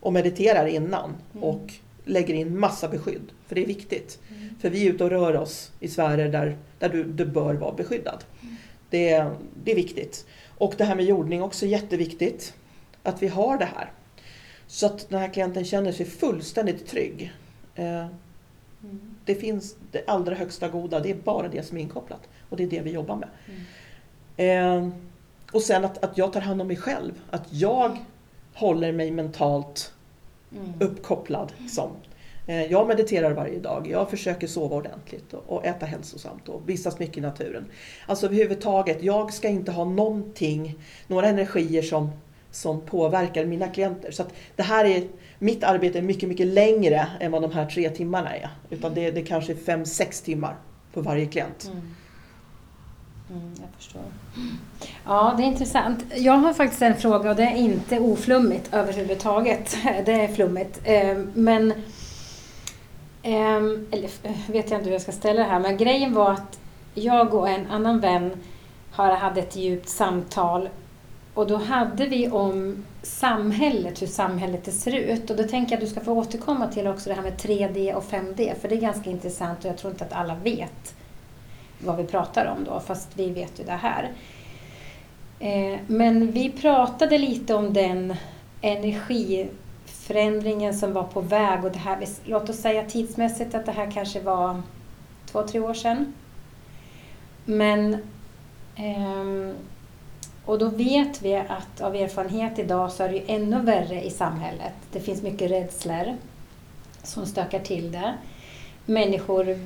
[0.00, 1.72] och mediterar innan och
[2.04, 3.32] lägger in massa beskydd.
[3.48, 4.18] För det är viktigt.
[4.60, 7.72] För vi är ute och rör oss i sfärer där, där du, du bör vara
[7.72, 8.24] beskyddad.
[8.90, 9.30] Det, är-
[9.64, 10.26] det är viktigt.
[10.58, 12.54] Och det här med jordning också jätteviktigt.
[13.02, 13.90] Att vi har det här.
[14.66, 17.32] Så att den här klienten känner sig fullständigt trygg.
[17.74, 18.06] Eh,
[19.24, 22.28] Det finns det allra högsta goda, det är bara det som är inkopplat.
[22.48, 23.28] Och det är det vi jobbar med.
[24.36, 24.88] Eh,
[25.52, 27.12] och sen att, att jag tar hand om mig själv.
[27.30, 27.98] Att jag
[28.54, 29.92] håller mig mentalt
[30.56, 30.72] Mm.
[30.80, 31.52] uppkopplad.
[31.58, 31.90] Liksom.
[32.70, 37.16] Jag mediterar varje dag, jag försöker sova ordentligt och- och äta hälsosamt och vistas mycket
[37.16, 37.64] i naturen.
[38.06, 40.74] Alltså överhuvudtaget, jag ska inte ha någonting,
[41.06, 42.10] några energier som,
[42.54, 44.10] som påverkar mina klienter.
[44.10, 45.04] Så att det här är,
[45.38, 48.50] mitt arbete är mycket, mycket längre än vad de här tre timmarna är.
[48.70, 50.56] Utan det, det kanske är fem, sex timmar
[50.92, 51.70] på varje klient.
[51.72, 51.94] Mm.
[53.30, 54.02] Mm, jag förstår.
[55.04, 56.04] Ja, det är intressant.
[56.14, 59.76] Jag har faktiskt en fråga och det är inte oflummigt överhuvudtaget.
[60.04, 60.80] Det är flummigt.
[60.84, 61.72] Eh, Men,
[63.22, 66.32] ehm, eller eh, vet jag inte hur jag ska ställa det här, men grejen var
[66.32, 66.58] att
[66.94, 68.30] jag och en annan vän
[68.90, 70.68] har hade ett djupt samtal
[71.34, 75.30] och då hade vi om samhället, hur samhället det ser ut.
[75.30, 77.94] Och då tänker jag att du ska få återkomma till också det här med 3D
[77.94, 80.94] och 5D, för det är ganska intressant och jag tror inte att alla vet
[81.78, 84.12] vad vi pratar om då, fast vi vet ju det här.
[85.38, 88.14] Eh, men vi pratade lite om den
[88.60, 93.90] energiförändringen som var på väg och det här, låt oss säga tidsmässigt att det här
[93.90, 94.62] kanske var
[95.26, 96.14] två, tre år sedan.
[97.44, 97.98] Men
[98.76, 99.54] ehm,
[100.44, 104.10] och då vet vi att av erfarenhet idag så är det ju ännu värre i
[104.10, 104.72] samhället.
[104.92, 106.16] Det finns mycket rädslor
[107.02, 108.14] som stökar till det.
[108.86, 109.58] Människor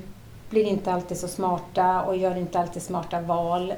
[0.50, 3.74] blir inte alltid så smarta och gör inte alltid smarta val.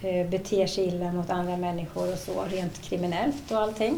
[0.00, 3.96] Eh, beter sig illa mot andra människor och så, rent kriminellt och allting.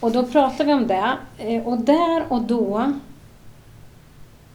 [0.00, 1.16] Och då pratar vi om det.
[1.38, 2.92] Eh, och där och då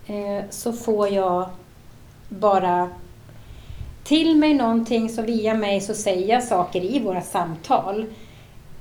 [0.08, 1.50] eh, så får jag
[2.30, 2.90] bara
[4.04, 8.06] till mig någonting, så via mig så säger jag saker i våra samtal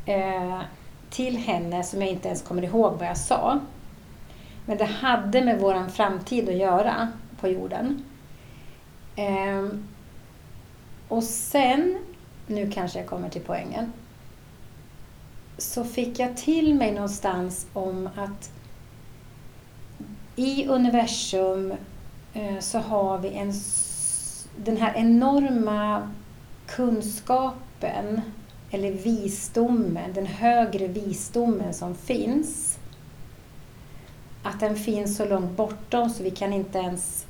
[0.06, 0.60] eh,
[1.10, 3.60] till henne som jag inte ens kommer ihåg vad jag sa.
[4.66, 7.08] Men det hade med vår framtid att göra
[7.40, 8.04] på jorden.
[9.16, 9.68] Eh,
[11.08, 11.98] och sen,
[12.46, 13.92] nu kanske jag kommer till poängen,
[15.58, 18.50] så fick jag till mig någonstans om att
[20.36, 21.74] i universum
[22.32, 23.52] eh, så har vi en,
[24.56, 26.08] den här enorma
[26.66, 28.20] kunskapen
[28.70, 32.78] eller visdomen, den högre visdomen som finns.
[34.42, 37.26] Att den finns så långt bortom så vi kan inte ens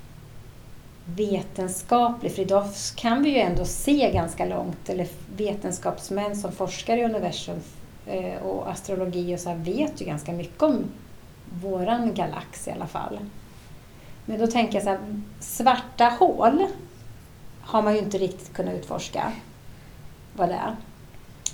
[1.05, 7.05] vetenskapligt, för idag kan vi ju ändå se ganska långt, eller vetenskapsmän som forskar i
[7.05, 7.61] universum
[8.07, 10.85] eh, och astrologi och så vet ju ganska mycket om
[11.63, 13.19] våran galax i alla fall.
[14.27, 16.67] Men då tänker jag så här, svarta hål
[17.63, 19.33] har man ju inte riktigt kunnat utforska
[20.37, 20.77] vad det är.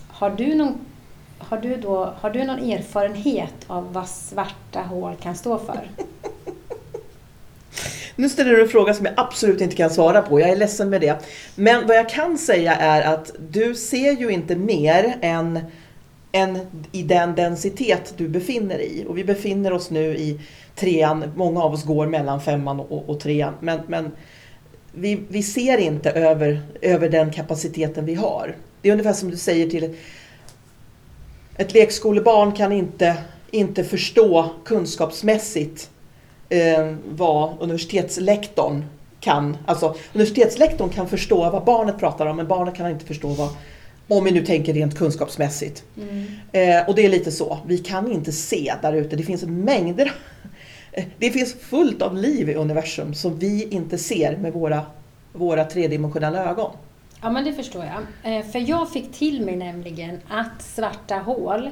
[0.09, 0.79] Har du någon,
[1.39, 5.91] har du då, har du någon erfarenhet av vad svarta hål kan stå för?
[8.17, 10.41] Nu ställer du en fråga som jag absolut inte kan svara på.
[10.41, 11.23] Jag är ledsen med det.
[11.55, 15.61] Men vad jag kan säga är att du ser ju inte mer än,
[16.33, 16.59] än
[16.93, 19.05] i den densitet du befinner i.
[19.09, 20.41] Och vi befinner oss nu i
[20.75, 21.33] trean.
[21.37, 23.55] Många av oss går mellan femman och, och trean.
[23.61, 24.13] Men, men
[24.99, 28.57] vi, vi ser inte över, över den kapaciteten vi har.
[28.83, 29.95] Det är ungefär som du säger till
[31.57, 33.17] ett lekskolebarn kan inte,
[33.51, 35.91] inte förstå kunskapsmässigt
[36.49, 38.85] eh, vad universitetslektorn
[39.21, 39.57] kan.
[39.67, 43.49] Alltså universitetslektorn kan förstå vad barnet pratar om men barnet kan inte förstå vad,
[44.09, 45.85] om vi nu tänker rent kunskapsmässigt.
[45.97, 46.27] Mm.
[46.53, 49.17] Eh, och det är lite så, vi kan inte se där ute.
[49.17, 50.13] Det finns mängder
[51.19, 54.83] det finns fullt av liv i universum som vi inte ser med våra,
[55.33, 56.71] våra tredimensionella ögon.
[57.23, 58.39] Ja, men det förstår jag.
[58.39, 61.71] Eh, för jag fick till mig nämligen att svarta hål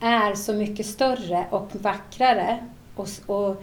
[0.00, 2.58] är så mycket större och vackrare
[2.94, 3.62] och, och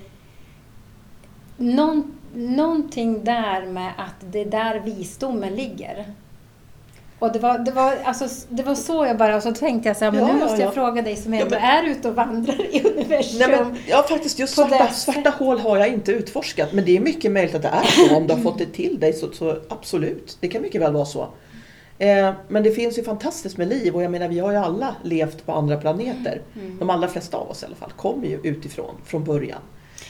[1.58, 6.06] någon, någonting där med att det är där visdomen ligger.
[7.19, 9.97] Och det var, det, var, alltså, det var så jag bara, och så tänkte jag
[9.97, 12.15] så här, men ja, nu måste jag fråga dig som ändå ja, är ute och
[12.15, 13.39] vandrar i universum.
[13.39, 16.73] Nej, men, ja faktiskt, just svarta, svarta hål har jag inte utforskat.
[16.73, 18.15] Men det är mycket möjligt att det är så.
[18.15, 21.06] Om du har fått det till dig så, så absolut, det kan mycket väl vara
[21.06, 21.27] så.
[21.99, 24.95] Eh, men det finns ju fantastiskt med liv och jag menar vi har ju alla
[25.03, 26.41] levt på andra planeter.
[26.56, 26.77] Mm.
[26.80, 29.62] De allra flesta av oss i alla fall kommer ju utifrån från början.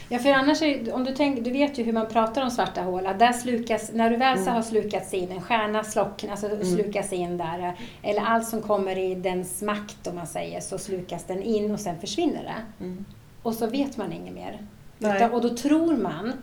[0.09, 2.81] Ja, för annars, är, om du, tänker, du vet ju hur man pratar om svarta
[2.81, 3.03] hål.
[3.03, 4.53] Där slukas, när du väl mm.
[4.53, 6.65] har slukats in, en stjärna slocknar, alltså mm.
[6.65, 7.75] slukas in där.
[8.03, 11.79] Eller allt som kommer i dens makt, om man säger, så slukas den in och
[11.79, 12.83] sen försvinner det.
[12.85, 13.05] Mm.
[13.43, 14.59] Och så vet man inget mer.
[14.99, 16.33] Utan, och då tror man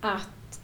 [0.00, 0.60] att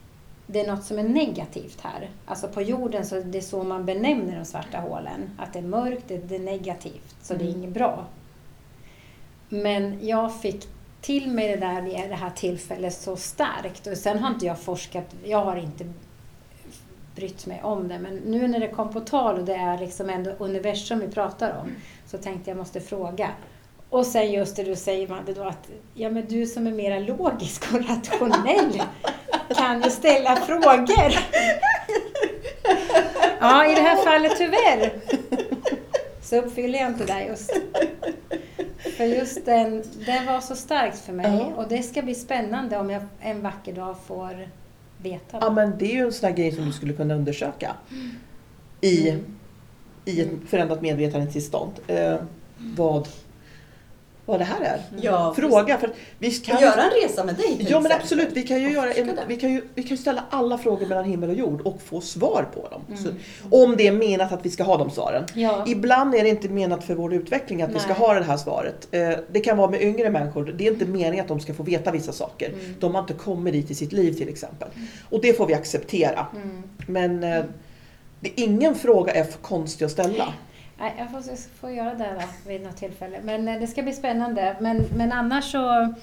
[0.46, 2.10] det är något som är negativt här.
[2.26, 5.30] Alltså på jorden så är det så man benämner de svarta hålen.
[5.38, 7.60] Att det är mörkt, det, är negativt, så det är mm.
[7.60, 8.06] inget bra.
[9.48, 10.68] Men jag fick
[11.00, 13.86] till mig det där vid det här tillfället så starkt.
[13.86, 15.84] Och sen har inte jag forskat, jag har inte
[17.14, 17.98] brytt mig om det.
[17.98, 21.58] Men nu när det kom på tal och det är liksom ändå universum vi pratar
[21.60, 21.72] om
[22.06, 23.30] så tänkte jag måste fråga.
[23.90, 26.98] Och sen just det du säger Madde då att ja, men du som är mera
[26.98, 28.82] logisk och rationell
[29.56, 31.12] kan ju ställa frågor.
[33.40, 34.92] Ja, i det här fallet tyvärr
[36.22, 37.52] så uppfyller jag inte det just.
[38.98, 41.62] För just den, den var så starkt för mig ja.
[41.62, 44.48] och det ska bli spännande om jag en vacker dag får
[45.02, 45.38] veta.
[45.40, 47.76] Ja men det är ju en sån här grej som du skulle kunna undersöka
[48.80, 49.24] i, mm.
[50.04, 51.72] i ett förändrat medvetandetillstånd.
[51.86, 52.16] Eh,
[52.58, 53.08] vad
[54.28, 54.80] vad det här är.
[55.02, 55.78] Ja, Fråga.
[55.78, 58.28] För vi kan göra en resa med dig till Ja men absolut.
[58.32, 61.30] Vi kan ju, göra en, vi kan ju vi kan ställa alla frågor mellan himmel
[61.30, 62.82] och jord och få svar på dem.
[62.88, 62.98] Mm.
[63.02, 63.10] Så,
[63.50, 65.24] om det är menat att vi ska ha de svaren.
[65.34, 65.64] Ja.
[65.66, 67.74] Ibland är det inte menat för vår utveckling att Nej.
[67.78, 68.88] vi ska ha det här svaret.
[68.90, 70.54] Eh, det kan vara med yngre människor.
[70.58, 72.48] Det är inte meningen att de ska få veta vissa saker.
[72.48, 72.74] Mm.
[72.80, 74.68] De har inte kommit dit i sitt liv till exempel.
[74.74, 74.88] Mm.
[75.10, 76.26] Och det får vi acceptera.
[76.36, 76.62] Mm.
[76.86, 77.44] Men eh,
[78.20, 80.34] det, ingen fråga är för konstig att ställa.
[80.80, 83.20] Nej, jag får, får göra det då, vid något tillfälle.
[83.22, 84.56] Men eh, det ska bli spännande.
[84.60, 85.94] Men, men annars så...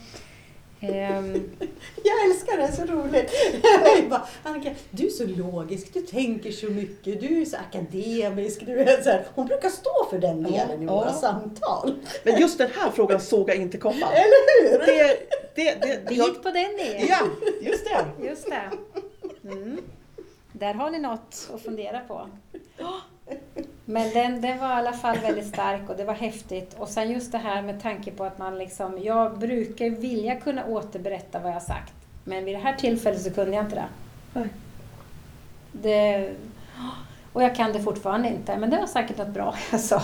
[0.82, 1.50] Ehm...
[2.04, 3.32] Jag älskar det, så roligt.
[4.10, 8.66] bara, Annika, du är så logisk, du tänker så mycket, du är så akademisk.
[8.66, 9.26] Du är så här.
[9.36, 11.14] Hon brukar stå för den delen i våra ja.
[11.14, 11.96] samtal.
[12.24, 14.06] Men just den här frågan såg jag inte komma.
[14.12, 14.80] Eller hur?
[14.80, 15.18] Det,
[15.56, 17.08] det, det, det gick på den igen.
[17.10, 17.20] Ja,
[17.62, 18.28] just det.
[18.28, 18.72] Just det.
[19.44, 19.82] Mm.
[20.52, 22.30] Där har ni något att fundera på.
[23.86, 26.76] Men den, den var i alla fall väldigt stark och det var häftigt.
[26.78, 30.66] Och sen just det här med tanke på att man liksom, jag brukar vilja kunna
[30.66, 31.94] återberätta vad jag sagt.
[32.24, 33.88] Men vid det här tillfället så kunde jag inte det.
[34.34, 34.48] Nej.
[35.72, 36.30] det
[37.34, 40.04] och jag kan det fortfarande inte, men det var säkert något bra jag sa.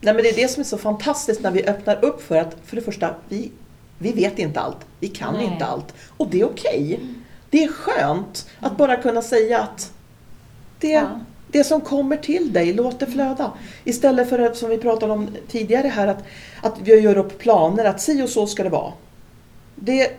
[0.00, 2.56] Nej, men det är det som är så fantastiskt när vi öppnar upp för att,
[2.64, 3.52] för det första, vi,
[3.98, 4.86] vi vet inte allt.
[5.00, 5.44] Vi kan Nej.
[5.44, 5.94] inte allt.
[6.16, 7.00] Och det är okej.
[7.50, 9.93] Det är skönt att bara kunna säga att
[10.80, 11.20] det, Ja.
[11.48, 13.52] det som kommer till dig, låt det flöda.
[13.84, 16.24] Istället för att, som vi pratade om tidigare här, att,
[16.62, 18.92] att vi gör upp planer, att si och så ska det vara.
[19.76, 20.10] Det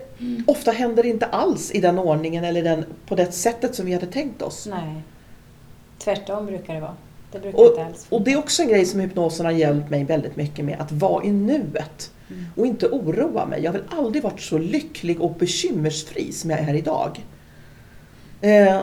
[0.46, 4.06] ofta händer inte alls i den ordningen eller den, på det sättet som vi hade
[4.06, 4.66] tänkt oss.
[4.70, 5.02] Nej.
[5.98, 6.96] Tvärtom brukar det vara.
[7.32, 7.78] Det brukar Och,
[8.08, 10.92] och det är också en grej som hypnosen har hjälpt mig väldigt mycket med, att
[10.92, 12.10] vara i nuet.
[12.30, 12.44] Mm.
[12.56, 13.62] Och inte oroa mig.
[13.62, 17.24] Jag har väl aldrig varit så lycklig och bekymmersfri som jag är idag.
[18.40, 18.80] Eh,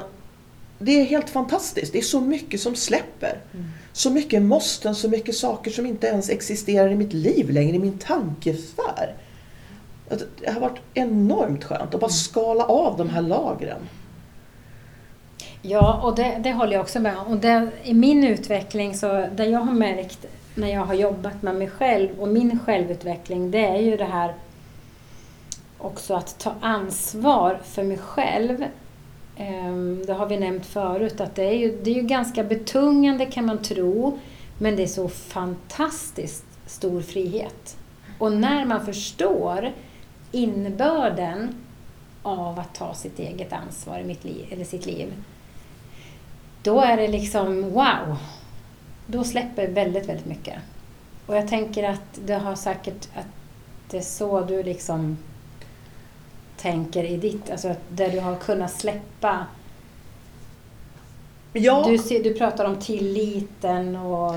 [0.80, 1.94] det är helt fantastiskt.
[1.94, 3.38] Det är så mycket som släpper.
[3.54, 3.66] Mm.
[3.94, 7.80] Så mycket måsten, så mycket saker som inte ens existerar i mitt liv längre, i
[7.80, 9.14] min tankesfär.
[10.40, 13.82] Det har varit enormt skönt att bara skala av de här lagren.
[15.62, 17.28] Ja, och det, det håller jag också med om.
[17.28, 21.56] Och det, I min utveckling, så det jag har märkt när jag har jobbat med
[21.56, 24.34] mig själv och min självutveckling, det är ju det här
[25.78, 28.66] också att ta ansvar för mig själv.
[29.38, 33.26] Ehm, det har vi nämnt förut, att det är ju, det är ju ganska betungande
[33.26, 34.20] kan man tro,
[34.58, 37.78] men det är så fantastiskt stor frihet.
[38.20, 39.72] Och när man förstår
[40.32, 41.56] innebörden
[42.24, 45.14] av att ta sitt eget ansvar i mitt liv, eller sitt liv,
[46.64, 48.18] då är det liksom wow!
[49.08, 50.56] Då släpper väldigt, väldigt mycket.
[51.26, 53.28] Och jag tänker att det har säkert att
[53.90, 55.18] det är så du liksom
[56.64, 59.46] tänker i ditt, alltså där du har kunnat släppa.
[61.54, 64.36] Ja, Du, du pratar om tilliten och...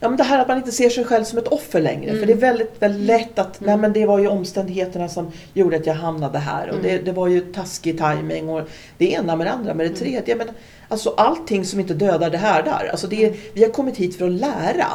[0.00, 2.10] Ja, men det här att man inte ser sig själv som ett offer längre.
[2.10, 2.20] Mm.
[2.20, 3.80] För det är väldigt, väldigt lätt att, nej Mm.
[3.80, 6.70] men det var ju omständigheterna som gjorde att jag hamnade här.
[6.70, 7.04] Och det, Mm.
[7.04, 9.98] det var ju taskig timing och det ena med det andra med det Mm.
[9.98, 10.36] tredje.
[10.36, 10.48] Men
[10.88, 12.88] alltså allting som inte dödar det här där.
[12.90, 14.86] Alltså det, är- vi har kommit hit för att lära.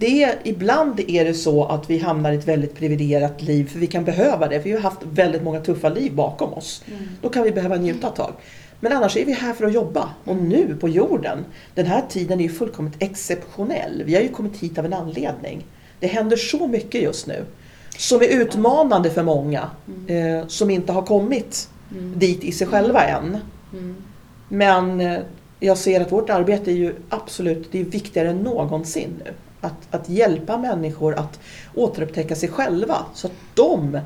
[0.00, 0.18] Mm.
[0.18, 3.78] Det är, ibland är det så att vi hamnar i ett väldigt privilegierat liv för
[3.78, 4.60] vi kan behöva det.
[4.60, 6.82] För vi har haft väldigt många tuffa liv bakom oss.
[6.86, 7.08] Mm.
[7.22, 8.32] Då kan vi behöva njuta ett tag.
[8.80, 10.08] Men annars är vi här för att jobba.
[10.24, 11.38] Och nu på jorden,
[11.74, 14.02] den här tiden är ju fullkomligt exceptionell.
[14.06, 15.64] Vi har ju kommit hit av en anledning.
[16.00, 17.44] Det händer så mycket just nu.
[17.98, 19.70] Som är utmanande för många.
[20.06, 22.18] Eh, som inte har kommit Mm.
[22.18, 23.38] dit i sig själva än.
[23.72, 23.96] Mm.
[24.48, 25.18] Men eh,
[25.60, 29.32] jag ser att vårt arbete är ju absolut det är viktigare än någonsin nu.
[29.60, 31.40] Att, att hjälpa människor att
[31.74, 34.00] återupptäcka sig själva så att de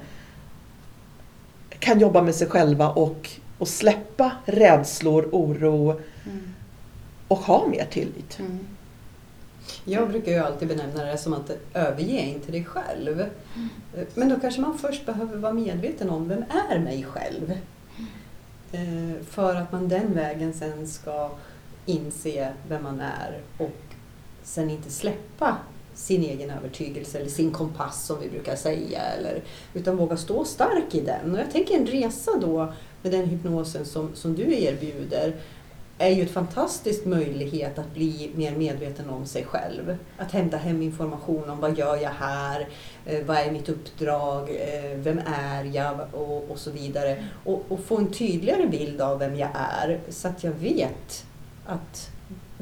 [1.79, 6.55] kan jobba med sig själva och, och släppa rädslor, oro Mm.
[7.29, 8.39] och ha mer tillit.
[8.39, 8.59] Mm.
[9.85, 13.25] Jag brukar ju alltid benämna det som att överge inte dig själv.
[14.15, 17.53] Men då kanske man först behöver vara medveten om vem är mig själv?
[18.73, 21.31] Eh, För att man den vägen sen ska
[21.87, 23.92] inse vem man är och
[24.43, 25.57] sen inte släppa
[25.95, 29.01] sin egen övertygelse eller sin kompass som vi brukar säga.
[29.01, 29.43] Eller,
[29.75, 31.35] utan våga stå stark i den.
[31.35, 32.73] Och jag tänker en resa då
[33.03, 35.35] med den hypnosen som, som du erbjuder
[35.99, 39.97] är ju en fantastisk möjlighet att bli mer medveten om sig själv.
[40.19, 42.69] Att hämta hem information om vad gör jag här,
[43.07, 47.25] eh, vad är mitt uppdrag, eh, vem är jag och, och så vidare.
[47.45, 51.25] Och, och få en tydligare bild av vem jag är så att jag vet
[51.67, 52.11] att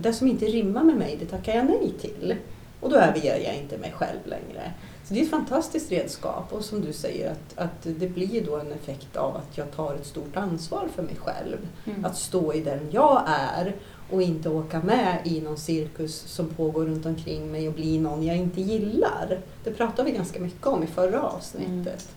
[0.03, 2.37] det som inte rimmar med mig, det tackar jag nej till.
[2.81, 4.73] Och då överger jag inte mig själv längre.
[5.05, 8.57] Så det är ett fantastiskt redskap och som du säger att, att det blir då
[8.57, 11.57] en effekt av att jag tar ett stort ansvar för mig själv.
[11.87, 12.05] Mm.
[12.05, 13.75] Att stå i den jag är
[14.11, 18.23] och inte åka med i någon cirkus som pågår runt omkring mig och bli någon
[18.23, 19.39] jag inte gillar.
[19.65, 22.09] Det pratade vi ganska mycket om i förra avsnittet.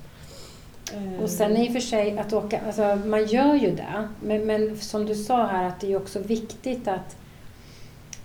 [0.94, 1.20] Mm.
[1.20, 4.78] Och sen i och för sig att åka, alltså man gör ju det, men, men
[4.78, 7.16] som du sa här att det är också viktigt att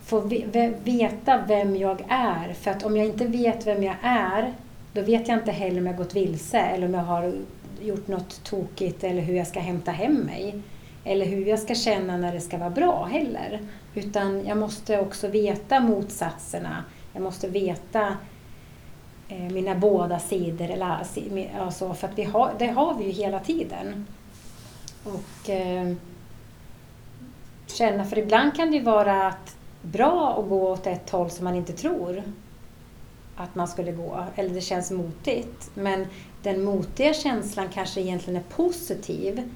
[0.09, 0.21] få
[0.85, 2.53] veta vem jag är.
[2.53, 4.53] För att om jag inte vet vem jag är,
[4.93, 7.33] då vet jag inte heller om jag gått vilse eller om jag har
[7.81, 10.63] gjort något tokigt eller hur jag ska hämta hem mig.
[11.05, 13.61] Eller hur jag ska känna när det ska vara bra heller.
[13.95, 16.85] Utan jag måste också veta motsatserna.
[17.13, 18.17] Jag måste veta
[19.29, 20.71] eh, mina båda sidor.
[20.71, 20.99] Eller, ah,
[21.61, 24.07] alltså, för att vi har, det har vi ju hela tiden.
[25.05, 25.93] Och eh,
[27.67, 31.45] känna, för ibland kan det ju vara att bra att gå åt ett håll som
[31.45, 32.23] man inte tror
[33.37, 35.71] att man skulle gå, eller det känns motigt.
[35.75, 36.07] Men
[36.43, 39.51] den motiga känslan kanske egentligen är positiv.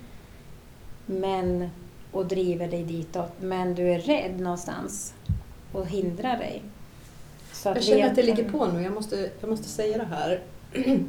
[1.06, 1.70] Men
[2.12, 5.14] och driver dig ditåt men du är rädd någonstans
[5.72, 6.62] och hindrar dig.
[7.52, 10.04] Så att jag känner att det ligger på nu, jag måste, jag måste säga det
[10.04, 10.40] här.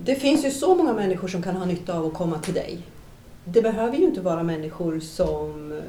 [0.00, 2.78] Det finns ju så många människor som kan ha nytta av att komma till dig.
[3.44, 5.80] Det behöver ju inte vara människor som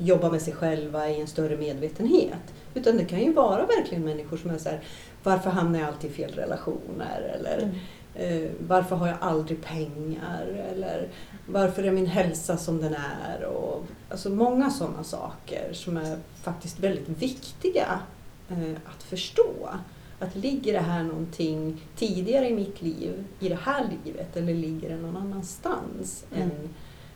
[0.00, 2.54] jobbar med sig själva i en större medvetenhet.
[2.74, 4.80] Utan det kan ju vara verkligen människor som är så här,
[5.22, 7.34] varför hamnar jag alltid i fel relationer?
[7.38, 8.44] Eller mm.
[8.44, 10.66] eh, varför har jag aldrig pengar?
[10.72, 11.08] Eller
[11.46, 13.44] varför är min hälsa som den är?
[13.44, 18.00] Och, alltså många sådana saker som är faktiskt väldigt viktiga
[18.50, 19.68] eh, att förstå.
[20.18, 24.88] Att ligger det här någonting tidigare i mitt liv, i det här livet, eller ligger
[24.88, 26.24] det någon annanstans?
[26.34, 26.50] Mm.
[26.50, 26.68] En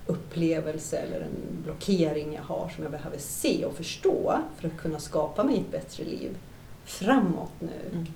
[0.06, 4.98] upplevelse eller en blockering jag har som jag behöver se och förstå för att kunna
[4.98, 6.36] skapa mig ett bättre liv
[6.84, 7.90] framåt nu.
[7.92, 8.06] Mm.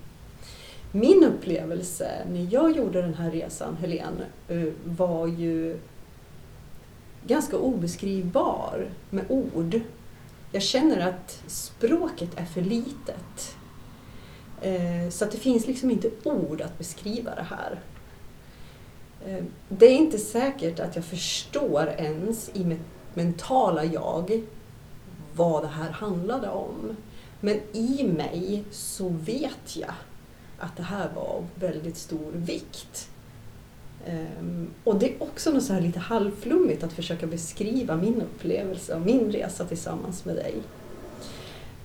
[0.93, 5.78] Min upplevelse när jag gjorde den här resan, Helene, eh, var ju
[7.26, 9.80] ganska obeskrivbar med ord.
[10.53, 13.57] Jag känner att språket är för litet.
[14.62, 17.80] Eh, så att det finns liksom inte ord att beskriva det här.
[19.27, 22.81] Eh, det är inte säkert att jag förstår ens i mitt
[23.14, 24.43] mentala jag
[25.35, 26.97] vad det här handlade om.
[27.41, 29.95] Men i mig så vet jag
[30.59, 33.09] att det här var av väldigt stor vikt.
[34.07, 38.95] Um, och det är också något så här lite halvflummigt att försöka beskriva min upplevelse
[38.95, 40.55] och min resa tillsammans med dig.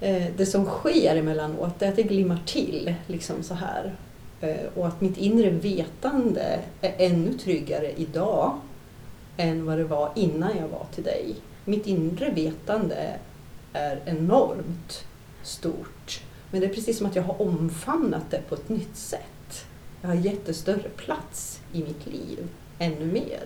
[0.02, 3.96] Uh, det som sker emellanåt är att det glimmar till liksom så här.
[4.44, 8.60] Eh, och att mitt inre vetande är ännu tryggare idag
[9.38, 11.36] än vad det var innan jag var till dig.
[11.66, 13.20] Mitt inre vetande
[13.74, 15.06] är enormt
[15.44, 16.22] stort.
[16.52, 19.66] Men det är precis som att jag har omfamnat det på ett nytt sätt.
[20.02, 22.48] Jag har gett det större plats i mitt liv,
[22.80, 23.44] ännu mer.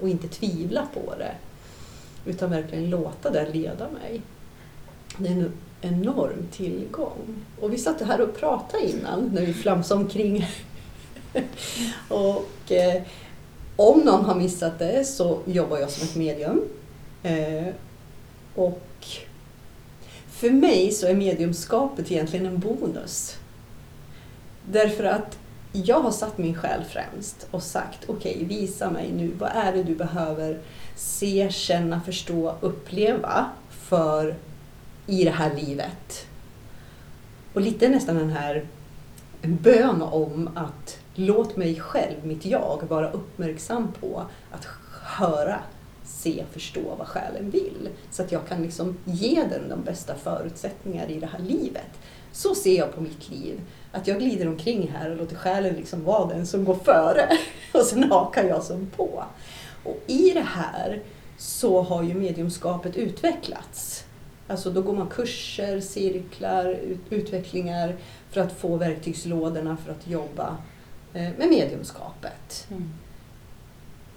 [0.00, 1.34] Och inte tvivla på det.
[2.24, 4.22] Utan verkligen låta det leda mig.
[5.18, 5.52] Det är en
[5.84, 7.44] enorm tillgång.
[7.60, 10.46] Och vi satt här och pratade innan när vi flamsade omkring.
[12.08, 13.02] och eh,
[13.76, 16.60] om någon har missat det så jobbar jag som ett medium.
[17.22, 17.66] Eh,
[18.54, 19.06] och
[20.28, 23.36] för mig så är mediumskapet egentligen en bonus.
[24.66, 25.38] Därför att
[25.72, 29.72] jag har satt min själ främst och sagt okej, okay, visa mig nu, vad är
[29.72, 30.58] det du behöver
[30.96, 34.34] se, känna, förstå, uppleva för
[35.06, 36.26] i det här livet?
[37.52, 38.66] Och lite nästan den här
[39.42, 44.68] en bön om att låt mig själv, mitt jag, vara uppmärksam på att
[45.02, 45.60] höra
[46.04, 47.88] se, förstå vad själen vill.
[48.10, 51.90] Så att jag kan liksom ge den de bästa förutsättningar i det här livet.
[52.32, 53.60] Så ser jag på mitt liv.
[53.92, 57.28] Att jag glider omkring här och låter själen liksom vara den som går före.
[57.72, 59.24] Och sen hakar jag som på.
[59.84, 61.02] Och i det här
[61.38, 64.03] så har ju mediumskapet utvecklats.
[64.54, 66.78] Alltså då går man kurser, cirklar,
[67.10, 67.96] utvecklingar
[68.30, 70.56] för att få verktygslådorna för att jobba
[71.14, 72.66] eh, med mediumskapet.
[72.70, 72.90] Mm.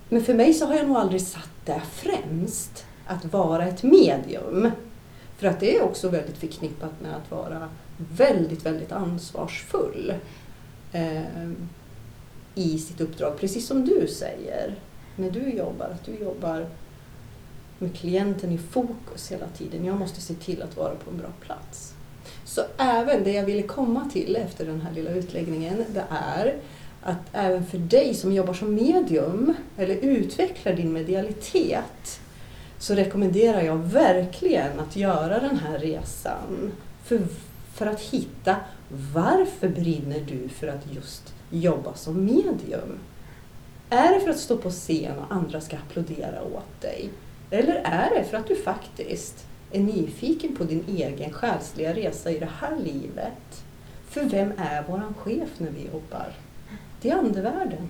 [0.10, 4.72] Men för mig så har jag nog aldrig satt det främst, att vara ett medium.
[5.38, 10.14] För att det är också väldigt förknippat med att vara väldigt, väldigt ansvarsfull
[10.92, 11.50] eh,
[12.56, 13.40] i sitt uppdrag.
[13.40, 14.76] Precis som du säger,
[15.16, 16.66] när du jobbar, att du jobbar
[17.80, 19.86] med klienten i fokus hela tiden.
[19.86, 21.94] Jag måste se till att vara på en bra plats.
[22.46, 26.56] Så även det jag ville komma till efter den här lilla utläggningen, det är
[27.02, 32.20] att även för dig som jobbar som medium eller utvecklar din medialitet
[32.80, 36.72] så rekommenderar jag verkligen att göra den här resan.
[37.04, 37.20] För,
[37.74, 38.56] för att hitta
[39.14, 43.00] varför brinner du för att just jobba som medium?
[43.90, 47.10] Är det för att stå på scen och andra ska applådera åt dig?
[47.50, 52.40] Eller är det för att du faktiskt är nyfiken på din egen själsliga resa i
[52.40, 53.64] det här livet?
[54.10, 56.34] För vem är våran chef när vi jobbar?
[57.02, 57.90] Det är andevärlden.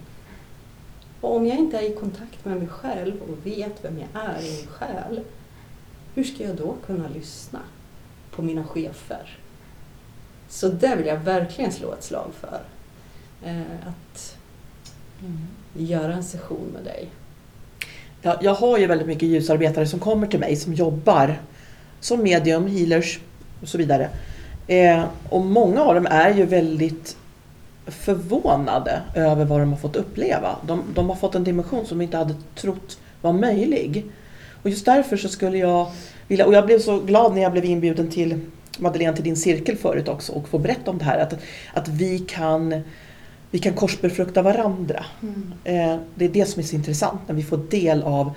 [1.22, 4.42] Och om jag inte är i kontakt med mig själv och vet vem jag är
[4.42, 5.22] i min själ,
[6.14, 7.60] hur ska jag då kunna lyssna
[8.32, 9.40] på mina chefer?
[10.50, 12.62] Så det vill jag verkligen slå ett slag för.
[13.44, 14.38] Eh, att
[15.20, 15.48] mm.
[15.74, 17.10] göra en session med dig
[18.22, 21.40] jag, jag har ju väldigt mycket ljusarbetare som kommer till mig som jobbar
[22.00, 23.20] som medium, healers
[23.62, 24.10] och så vidare.
[24.68, 27.18] Eh, och många av dem är ju väldigt
[27.88, 30.56] förvånade över vad de har fått uppleva.
[30.68, 34.06] De, de har fått en dimension som de inte hade trott var möjlig.
[34.64, 35.92] Och just därför så skulle jag
[36.28, 38.40] vilja, och jag blev så glad när jag blev inbjuden till
[38.80, 41.20] Madeleine till din cirkel förut också och få berätta om det här.
[41.20, 41.34] Att,
[41.74, 42.82] att vi kan
[43.58, 45.06] vi kan korsbefrukta varandra.
[45.22, 45.54] Mm.
[45.64, 48.32] Eh, det är det som är så intressant när vi får del av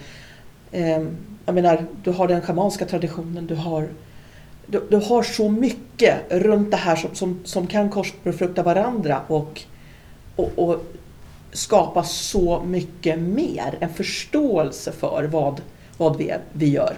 [0.73, 1.03] eh,
[1.47, 3.89] jag menar, du har den schamanska traditionen, du har,
[4.67, 9.63] du, du har så mycket runt det här som, som, som kan korsbefrukta varandra och,
[10.37, 10.85] och, och
[11.53, 15.61] skapa så mycket mer, en förståelse för vad,
[15.97, 16.97] vad vi, vi gör.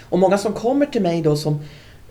[0.00, 1.58] Och många som kommer till mig då som,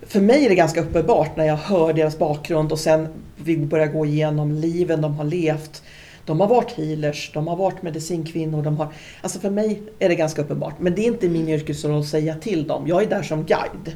[0.02, 3.88] för mig är det ganska uppenbart när jag hör deras bakgrund och sen vi börjar
[3.88, 5.84] gå igenom liven de har levt.
[6.26, 8.88] De har varit healers, de har varit medicinkvinnor, de har...
[9.22, 10.74] Alltså för mig är det ganska uppenbart.
[10.80, 12.88] Men det är inte min yrkesroll att säga till dem.
[12.88, 13.96] Jag är där som guide.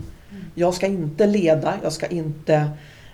[0.56, 2.70] Jag ska inte leda, jag ska inte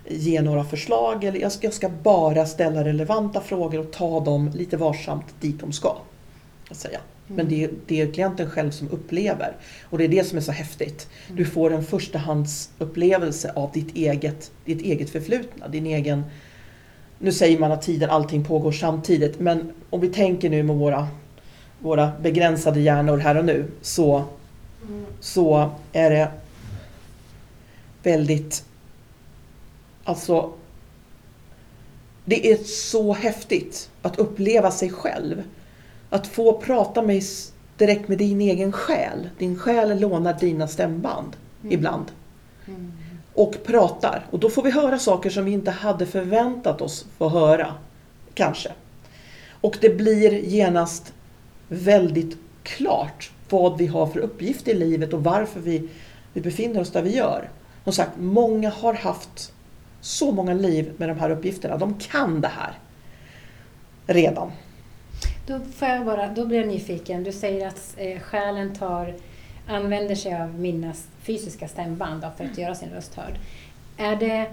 [0.08, 1.24] ge några förslag.
[1.24, 5.60] Eller jag, ska, jag ska bara ställa relevanta frågor och ta dem lite varsamt dit
[5.60, 5.98] de ska.
[6.70, 7.00] Att säga.
[7.36, 9.56] Men det är, det är klienten själv som upplever.
[9.84, 11.10] Och det är det som är så häftigt.
[11.28, 15.68] Du får en förstahandsupplevelse av ditt eget, ditt eget förflutna.
[15.68, 16.24] Din egen,
[17.20, 19.40] nu säger man att tiden, allting pågår samtidigt.
[19.40, 21.08] Men om vi tänker nu med våra,
[21.80, 23.66] våra begränsade hjärnor här och nu.
[23.82, 24.24] Så,
[25.20, 26.32] så är det
[28.04, 28.66] väldigt...
[30.04, 30.54] Alltså...
[32.26, 35.44] Det är så häftigt att uppleva sig själv.
[36.10, 37.24] Att få prata med,
[37.78, 39.30] direkt med din egen själ.
[39.38, 41.74] Din själ lånar dina stämband Mm.
[41.74, 42.06] ibland.
[43.34, 44.26] Och pratar.
[44.32, 47.74] Och då får vi höra saker som vi inte hade förväntat oss få höra.
[48.34, 48.72] Kanske.
[49.62, 51.14] Och det blir genast
[51.68, 55.90] väldigt klart vad vi har för uppgift i livet och varför vi,
[56.34, 57.50] vi befinner oss där vi gör.
[57.84, 59.54] Som sagt, många har haft
[60.02, 61.78] så många liv med de här uppgifterna.
[61.78, 62.74] De kan det här
[64.08, 64.52] redan.
[65.50, 67.24] Då, får jag bara, då blir jag nyfiken.
[67.24, 69.14] Du säger att eh, själen tar,
[69.68, 73.40] använder sig av mina fysiska stämband för att göra sin röst hörd.
[73.98, 74.46] Är det...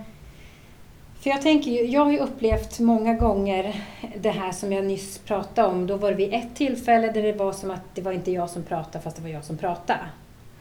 [1.20, 3.84] För jag tänker ju, jag har ju upplevt många gånger
[4.16, 5.86] det här som jag nyss pratade om.
[5.86, 8.51] Då var det vid ett tillfälle där det var som att det var inte jag
[8.51, 10.01] som pratade fast det var jag som pratade.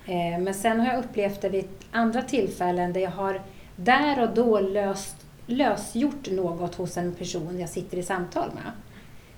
[0.06, 3.42] Eh, men sen har jag upplevt det vid andra tillfällen där jag har
[3.76, 5.16] där och då löst,
[5.46, 8.72] lösgjort något hos en person jag sitter i samtal med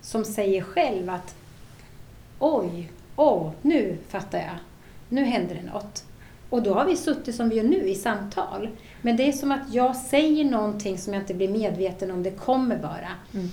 [0.08, 1.36] som säger själv att
[2.40, 4.56] oj, åh, nu fattar jag.
[5.10, 6.04] Nu händer det något.
[6.50, 8.70] Och då har vi suttit som vi gör nu i samtal.
[9.02, 12.32] Men det är som att jag säger någonting som jag inte blir medveten om det
[12.32, 13.10] kommer bara.
[13.34, 13.48] Mm.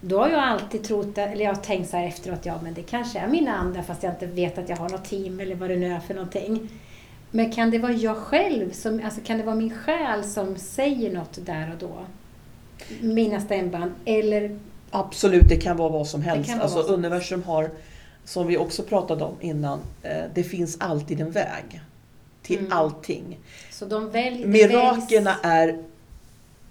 [0.00, 2.82] Då har jag alltid trott, eller jag har tänkt så här efteråt, ja men det
[2.82, 5.70] kanske är mina andra fast jag inte vet att jag har något team eller vad
[5.70, 6.68] det nu är för någonting.
[7.30, 11.14] Men kan det vara jag själv, som, alltså kan det vara min själ som säger
[11.14, 11.98] något där och då?
[13.00, 14.58] Mina stämband, eller
[14.98, 16.50] Absolut, det kan vara vad som helst.
[16.60, 17.70] Alltså som universum har,
[18.24, 21.80] som vi också pratade om innan, eh, det finns alltid en väg
[22.42, 22.72] till Mm.
[22.72, 23.38] allting.
[23.72, 24.46] Så de väljer...
[24.46, 25.82] Mirakerna är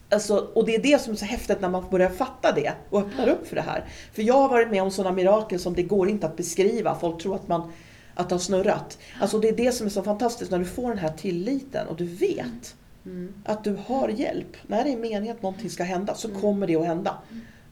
[0.09, 2.99] Alltså, och det är det som är så häftigt när man börjar fatta det och
[2.99, 3.86] öppnar upp för det här.
[4.13, 6.95] För jag har varit med om sådana mirakel som det går inte att beskriva.
[6.95, 7.71] Folk tror att, man,
[8.15, 8.97] att det har snurrat.
[9.21, 11.95] Alltså det är det som är så fantastiskt när du får den här tilliten och
[11.95, 13.34] du vet Mm.
[13.45, 14.57] att du har hjälp.
[14.67, 16.41] När det är meningen att någonting ska hända så Mm.
[16.41, 17.17] kommer det att hända.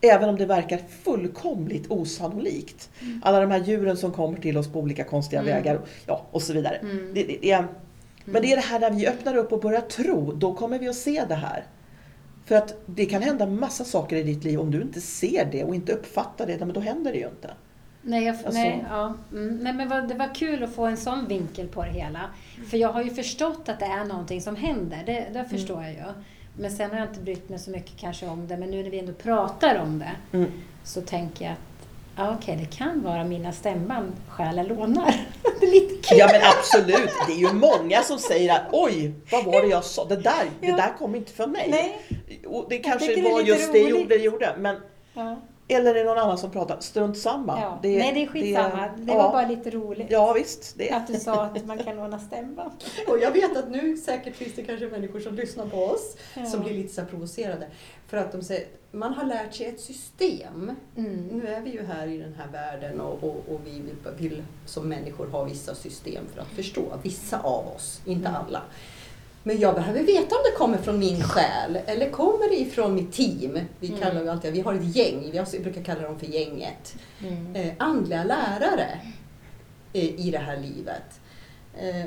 [0.04, 2.89] Även om det verkar fullkomligt osannolikt.
[3.22, 5.54] Alla de här djuren som kommer till oss på olika konstiga Mm.
[5.54, 6.76] vägar ja, och så vidare.
[6.76, 7.12] Mm.
[7.14, 7.66] Det, det är,
[8.26, 10.88] men det är det här när vi öppnar upp och börjar tro, då kommer vi
[10.88, 11.64] att se det här.
[12.45, 15.64] För att det kan hända massa saker i ditt liv om du inte ser det
[15.64, 17.51] och inte uppfattar det, men då händer det ju inte.
[18.01, 19.14] Nej, jag, Alltså- nej, ja.
[19.32, 19.58] mm.
[19.58, 22.20] nej men vad, det var kul att få en sån vinkel på det hela.
[22.70, 25.91] För jag har ju förstått att det är någonting som händer, det, det förstår jag
[25.91, 25.97] ju.
[26.58, 28.89] Men sen har jag inte brytt mig så mycket kanske om det, men nu när
[28.89, 30.51] vi ändå pratar om det Mm.
[30.84, 31.88] så tänker jag att
[32.18, 35.16] ja, okej, det kan vara mina stämband själen lånar.
[35.60, 36.18] det är lite kul.
[36.18, 39.84] Ja men absolut, det är ju många som säger att oj, vad var det jag
[39.84, 40.06] sa?
[40.06, 40.76] Det där, det Ja.
[40.76, 41.68] där kom inte från mig.
[41.70, 42.01] Nej.
[42.47, 43.89] Och det Jag kanske det var just det roligt.
[43.89, 44.56] gjorde, det gjorde.
[44.58, 44.76] Men,
[45.14, 45.38] Ja.
[45.74, 46.80] Eller är det någon annan som pratar?
[46.80, 47.61] Strunt samma.
[47.61, 47.80] Ja.
[47.84, 48.88] nej, det är skitsamma.
[48.97, 49.17] Det, ja.
[49.17, 50.07] var bara lite roligt.
[50.09, 50.74] Ja visst.
[50.78, 50.91] Det.
[50.91, 52.71] Att du sa att man kan låna stämband.
[53.07, 56.45] Och jag vet att nu säkert finns det kanske människor som lyssnar på oss Ja.
[56.45, 57.67] som blir lite så provocerade.
[58.07, 60.71] För att de säger, man har lärt sig ett system.
[60.97, 61.28] Mm.
[61.28, 63.95] Nu är vi ju här i den här världen och, och, och vi vill,
[64.30, 66.82] vill som människor ha vissa system för att förstå.
[67.03, 68.41] Vissa av oss, inte Mm.
[68.47, 68.61] alla.
[69.44, 73.12] Men jag behöver veta om det kommer från min själ eller kommer det ifrån mitt
[73.14, 73.60] team.
[73.80, 74.00] Vi Mm.
[74.00, 76.96] kallar ju alltid, vi har ett gäng, vi brukar kalla dem för gänget.
[77.28, 77.56] Mm.
[77.56, 79.00] Eh, andliga lärare
[79.94, 81.20] eh, i det här livet.
[81.80, 82.06] Eh,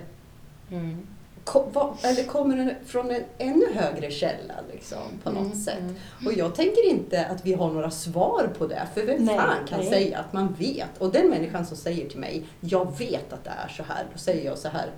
[0.70, 1.06] Mm.
[1.44, 5.78] Ko- vad- eller kommer den från en ännu högre källa liksom, på något Mm, sätt?
[5.78, 5.96] mm.
[6.26, 9.66] Och jag tänker inte att vi har några svar på det, för vem Nej, fan
[9.68, 9.88] kan nej.
[9.88, 10.98] säga att man vet?
[10.98, 14.18] Och den människan som säger till mig, jag vet att det är så här, då
[14.18, 14.90] säger jag så här,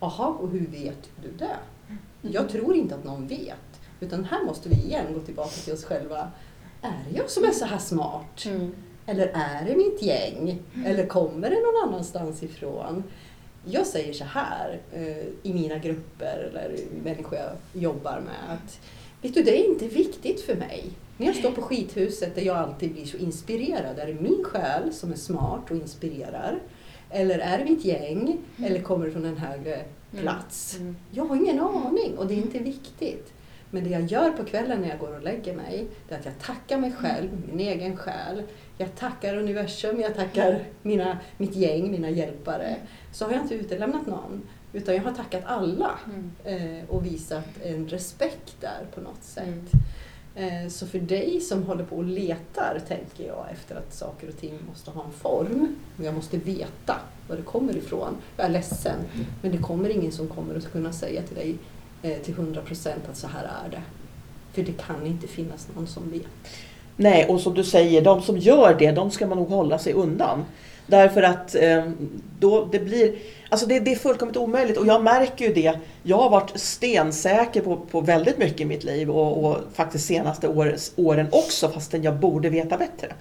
[0.00, 1.56] jaha, och hur vet du det?
[2.22, 5.84] Jag tror inte att någon vet, utan här måste vi igen gå tillbaka till oss
[5.84, 6.30] själva.
[6.82, 8.44] Är det jag som är så här smart?
[8.46, 8.74] Mm.
[9.06, 10.62] Eller är det mitt gäng?
[10.86, 13.02] Eller kommer det någon annanstans ifrån?
[13.64, 18.80] jag säger så här eh, i mina grupper eller människor jag jobbar med att
[19.22, 20.90] vet du, det är inte viktigt för mig.
[21.16, 24.92] När jag står på skithuset där jag alltid blir så inspirerad, är det min själ
[24.92, 26.58] som är smart och inspirerar?
[27.10, 28.22] Eller är det mitt gäng?
[28.56, 28.70] Mm.
[28.70, 30.22] Eller kommer det från en högre mm.
[30.22, 30.76] plats?
[30.76, 30.96] Mm.
[31.10, 33.32] Jag har ingen aning och det är inte viktigt.
[33.70, 36.24] Men det jag gör på kvällen när jag går och lägger mig, det är att
[36.24, 38.42] jag tackar mig själv, min egen själ.
[38.78, 42.76] Jag tackar universum, jag tackar mina, mitt gäng, mina hjälpare.
[43.12, 44.42] Så har jag inte utelämnat någon.
[44.72, 46.78] Utan jag har tackat alla mm.
[46.78, 49.72] eh, och visat en respekt där på något sätt.
[50.40, 54.36] Eh, så för dig som håller på och letar, tänker jag, efter att saker och
[54.40, 55.76] ting måste ha en form.
[55.98, 56.96] Och jag måste veta
[57.28, 58.16] var det kommer ifrån.
[58.36, 58.96] Jag är ledsen,
[59.42, 61.54] men det kommer ingen som kommer att kunna säga till dig
[62.02, 63.82] eh, till 100 procent att så här är det.
[64.52, 66.26] För det kan inte finnas någon som vet.
[66.96, 69.92] Nej, och som du säger, de som gör det, de ska man nog hålla sig
[69.92, 70.44] undan.
[70.90, 71.90] Därför att eh,
[72.38, 73.14] då det blir,
[73.48, 75.78] alltså det, det, är fullkomligt omöjligt och jag märker ju det.
[76.02, 80.48] Jag har varit stensäker på, på väldigt mycket i mitt liv och, och faktiskt senaste
[80.48, 83.14] åres, åren också fastän jag borde veta bättre.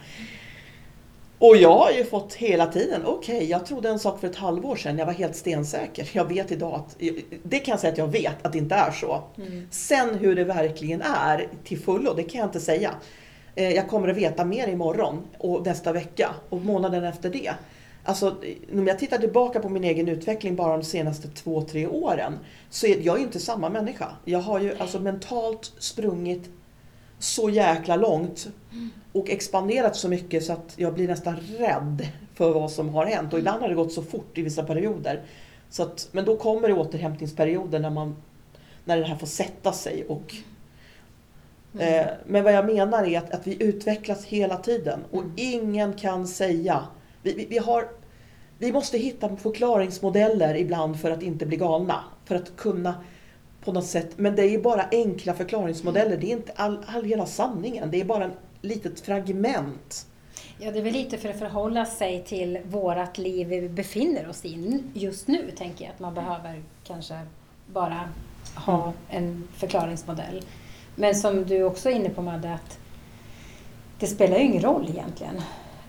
[1.39, 4.35] Och jag har ju fått hela tiden, okej, okay, jag trodde en sak för ett
[4.35, 6.09] halvår sedan, jag var helt stensäker.
[6.11, 6.95] Jag vet idag att,
[7.43, 9.23] det kan jag säga att jag vet att det inte är så.
[9.37, 9.67] Mm.
[9.71, 12.91] Sen hur det verkligen är till fullo, det kan jag inte säga.
[13.59, 17.51] Eh, jag kommer att veta mer imorgon och nästa vecka och månaden efter det.
[18.03, 18.35] Alltså,
[18.73, 22.33] om jag tittar tillbaka på min egen utveckling bara de senaste två, tre åren
[22.69, 24.07] så är jag inte samma människa.
[24.25, 26.49] Jag har ju alltså mentalt sprungit
[27.19, 28.47] så jäkla långt
[29.11, 33.33] och expanderat så mycket så att jag blir nästan rädd för vad som har hänt.
[33.33, 35.21] Och ibland har det gått så fort i vissa perioder.
[35.69, 38.15] Så att, men då kommer det återhämtningsperioder när, man,
[38.85, 40.35] när det här får sätta sig och
[41.73, 41.99] Mm.
[41.99, 45.33] Eh, men vad jag menar är att, att vi utvecklas hela tiden och mm.
[45.35, 46.87] ingen kan säga...
[47.21, 47.87] Vi, vi, vi, har,
[48.57, 52.03] vi måste hitta förklaringsmodeller ibland för att inte bli galna.
[52.25, 52.95] För att kunna
[53.63, 54.09] på något sätt...
[54.17, 56.17] Men det är bara enkla förklaringsmodeller.
[56.17, 57.91] Det är inte all, all hela sanningen.
[57.91, 60.05] Det är bara ett litet fragment.
[60.57, 64.45] Ja, det är väl lite för att förhålla sig till vårat liv vi befinner oss
[64.45, 65.93] i just nu, tänker jag.
[65.93, 67.19] Att man behöver kanske
[67.67, 68.09] bara
[68.55, 68.93] ha mm.
[69.09, 70.43] en förklaringsmodell.
[70.99, 72.79] Men som du också är inne på Madde, att
[73.99, 75.41] det spelar ju ingen roll egentligen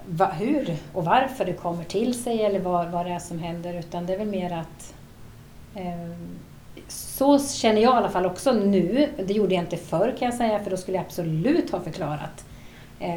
[0.06, 3.74] va, hur och varför det kommer till sig eller vad, vad det är som händer
[3.74, 4.94] utan det är väl mer att
[5.74, 6.16] eh,
[6.88, 9.08] så känner jag i alla fall också nu.
[9.26, 12.44] Det gjorde jag inte förr kan jag säga för då skulle jag absolut ha förklarat
[13.00, 13.16] eh,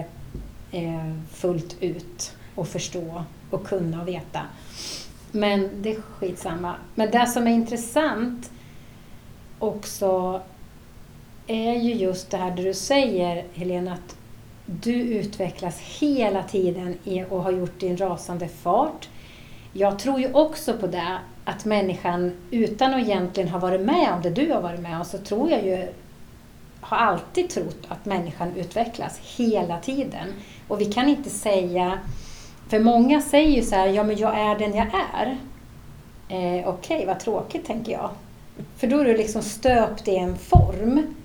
[0.72, 4.42] eh, fullt ut och förstå och kunna och veta.
[5.32, 6.76] Men det är skitsamma.
[6.96, 8.52] Men det som är intressant
[9.60, 10.42] också
[11.48, 14.16] är ju just det här det du säger, Helena, att
[14.66, 16.98] du utvecklas hela tiden
[17.30, 19.10] och har gjort din rasande fart.
[19.74, 24.22] Jag tror ju också på det, att människan utan att egentligen ha varit med om
[24.22, 25.88] det du har varit med om, så tror jag ju,
[26.82, 30.28] har alltid trott att människan utvecklas hela tiden.
[30.68, 32.00] Och vi kan inte säga,
[32.70, 35.38] för många säger ju så här, ja men jag är den jag är.
[36.30, 38.10] Eh, Okej, okay, vad tråkigt tänker jag.
[38.78, 41.16] För då är du liksom stöpt i en form.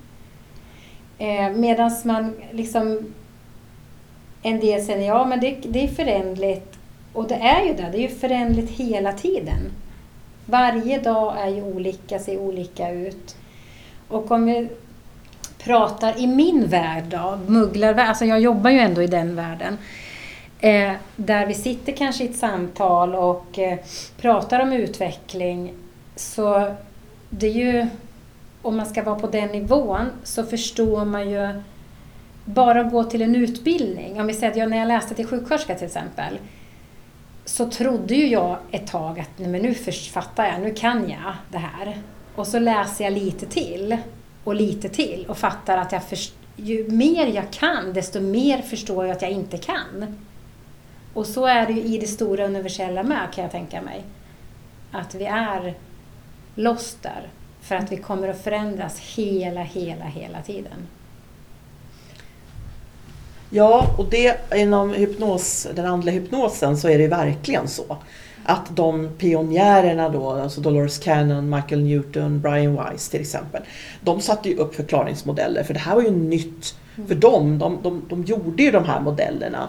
[1.19, 3.15] Eh, Medan man liksom
[4.43, 6.79] en del säger ja men det, det är förändligt
[7.13, 9.73] och det är ju det, det är ju förändligt hela tiden.
[10.47, 13.37] Varje dag är ju olika, ser olika ut.
[14.09, 14.69] Och om vi
[15.59, 19.79] pratar i min värld då, mugglarvärld, alltså jag jobbar ju ändå i den världen.
[20.61, 23.79] Eh, där vi sitter kanske i ett samtal och eh,
[24.21, 25.73] pratar om utveckling.
[26.17, 26.75] Så
[27.31, 27.87] det är ju
[28.63, 31.63] om man ska vara på den nivån så förstår man ju
[32.45, 34.21] bara gå till en utbildning.
[34.21, 36.39] Om vi säger att jag, när jag läste till sjuksköterska till exempel
[37.45, 39.75] så trodde ju jag ett tag att nej, men nu
[40.13, 41.99] fattar jag, nu kan jag det här.
[42.35, 43.97] Och så läser jag lite till
[44.45, 49.07] och lite till och fattar att jag först, ju mer jag kan desto mer förstår
[49.07, 50.19] jag att jag inte kan.
[51.15, 54.05] Och så är det ju i det stora universella med kan jag tänka mig.
[54.93, 55.75] Att vi är
[56.55, 57.29] lost där.
[57.69, 60.87] För att vi kommer att förändras hela, hela, hela tiden.
[63.51, 67.97] Ja, och det inom hypnos, den andliga hypnosen så är det verkligen så.
[68.45, 73.63] Att de pionjärerna då, alltså Dolores Cannon, Michael Newton, Brian Weiss till exempel.
[74.01, 76.77] De satte ju upp förklaringsmodeller för det här var ju nytt
[77.09, 77.59] för dem.
[77.59, 79.69] De, de, de gjorde ju de här modellerna.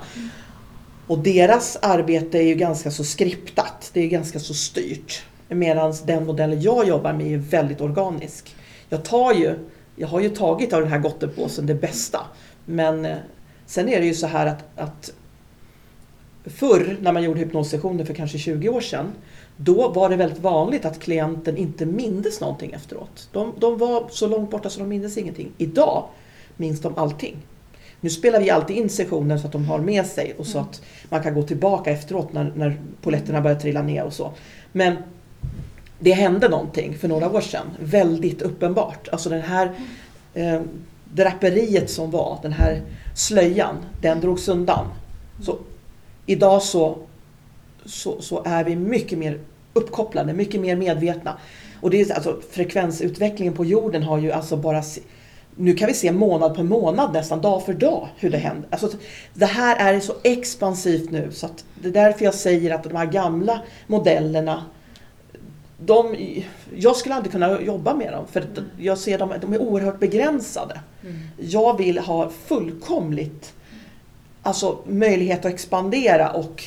[1.07, 5.23] Och deras arbete är ju ganska så skriptat, det är ganska så styrt.
[5.49, 8.55] Medan den modellen jag jobbar med är väldigt organisk.
[8.89, 9.55] Jag, tar ju,
[9.95, 12.19] jag har ju tagit av den här gottepåsen det bästa.
[12.65, 13.17] Men eh,
[13.65, 15.13] sen är det ju så här att, att
[16.45, 19.13] Förr när man gjorde hypnossessioner för kanske 20 år sedan,
[19.57, 23.29] då var det väldigt vanligt att klienten inte mindes någonting efteråt.
[23.31, 25.51] De, de var så långt borta så de mindes ingenting.
[25.57, 26.05] Idag
[26.57, 27.37] minns de allting.
[28.01, 30.69] Nu spelar vi alltid in sessioner så att de har med sig och så mm.
[30.69, 34.31] att man kan gå tillbaka efteråt när, när poletterna börjar trilla ner och så.
[34.71, 34.95] Men
[35.99, 39.07] det hände någonting för några år sedan, väldigt uppenbart.
[39.11, 39.71] Alltså den här
[40.33, 40.61] eh,
[41.13, 42.81] draperiet som var, den här
[43.15, 44.85] slöjan, den drogs undan.
[45.41, 45.57] Så
[46.25, 46.97] idag så,
[47.85, 49.39] så, så är vi mycket mer
[49.73, 51.37] uppkopplade, mycket mer medvetna.
[51.81, 54.83] Och det är, alltså, frekvensutvecklingen på jorden har ju alltså bara
[55.55, 58.69] nu kan vi se månad på månad nästan, dag för dag, hur det händer.
[58.71, 58.89] Alltså,
[59.33, 62.95] det här är så expansivt nu så att det är därför jag säger att de
[62.95, 64.65] här gamla modellerna
[65.85, 66.15] de,
[66.75, 68.45] jag skulle aldrig kunna jobba med dem för
[68.77, 70.79] jag ser dem, de är oerhört begränsade.
[71.03, 71.17] Mm.
[71.37, 73.53] Jag vill ha fullkomligt
[74.41, 76.63] alltså, möjlighet att expandera och,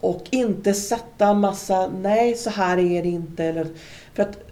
[0.00, 3.44] och inte sätta massa, nej så här är det inte.
[3.44, 3.66] Eller,
[4.14, 4.51] för att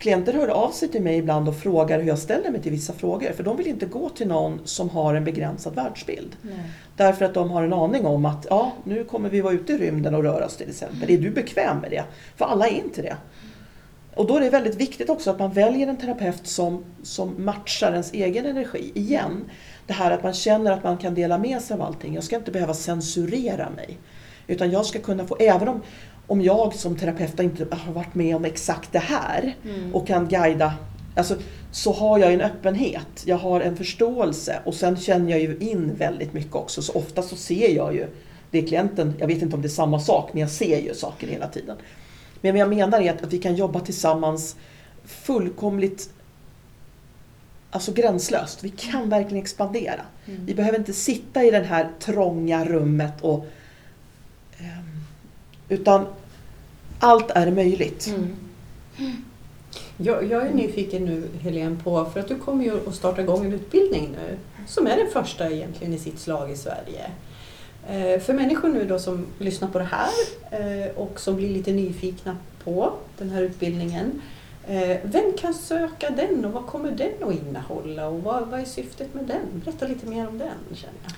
[0.00, 2.92] klienter hör av sig till mig ibland och frågar hur jag ställer mig till vissa
[2.92, 3.32] frågor.
[3.32, 6.36] För de vill inte gå till någon som har en begränsad världsbild.
[6.42, 6.54] Nej.
[6.96, 9.78] Därför att de har en aning om att ja, nu kommer vi vara ute i
[9.78, 11.10] rymden och röra oss till exempel.
[11.10, 12.04] Är du bekväm med det?
[12.36, 13.16] För alla är inte det.
[14.14, 17.92] Och då är det väldigt viktigt också att man väljer en terapeut som, som matchar
[17.92, 18.92] ens egen energi.
[18.94, 19.44] Igen,
[19.86, 22.14] det här att man känner att man kan dela med sig av allting.
[22.14, 23.98] Jag ska inte behöva censurera mig.
[24.46, 25.82] Utan jag ska kunna få, även om,
[26.30, 29.94] om jag som terapeut inte har varit med om exakt det här mm.
[29.94, 30.74] och kan guida,
[31.16, 31.36] alltså,
[31.70, 35.94] så har jag en öppenhet, jag har en förståelse och sen känner jag ju in
[35.94, 36.82] väldigt mycket också.
[36.82, 38.06] Så ofta så ser jag ju
[38.50, 41.26] det klienten, jag vet inte om det är samma sak, men jag ser ju saker
[41.26, 41.76] hela tiden.
[42.40, 44.56] Men vad jag menar är att vi kan jobba tillsammans
[45.04, 46.10] fullkomligt
[47.70, 48.64] alltså gränslöst.
[48.64, 50.02] Vi kan verkligen expandera.
[50.26, 50.46] Mm.
[50.46, 53.46] Vi behöver inte sitta i det här trånga rummet och
[54.60, 55.04] um,
[55.68, 56.06] utan
[57.00, 58.06] allt är möjligt.
[58.06, 58.36] Mm.
[59.96, 63.44] Jag, jag, är nyfiken nu Helene på, för att du kommer ju att starta igång
[63.44, 64.36] en utbildning nu
[64.66, 67.10] som är den första egentligen i sitt slag i Sverige.
[67.88, 70.10] Eh, för människor nu då som lyssnar på det här
[70.50, 74.22] eh, och som blir lite nyfikna på den här utbildningen.
[74.68, 78.64] Eh, vem kan söka den och vad kommer den att innehålla och vad, vad är
[78.64, 79.62] syftet med den?
[79.64, 81.12] Berätta lite mer om den känner jag.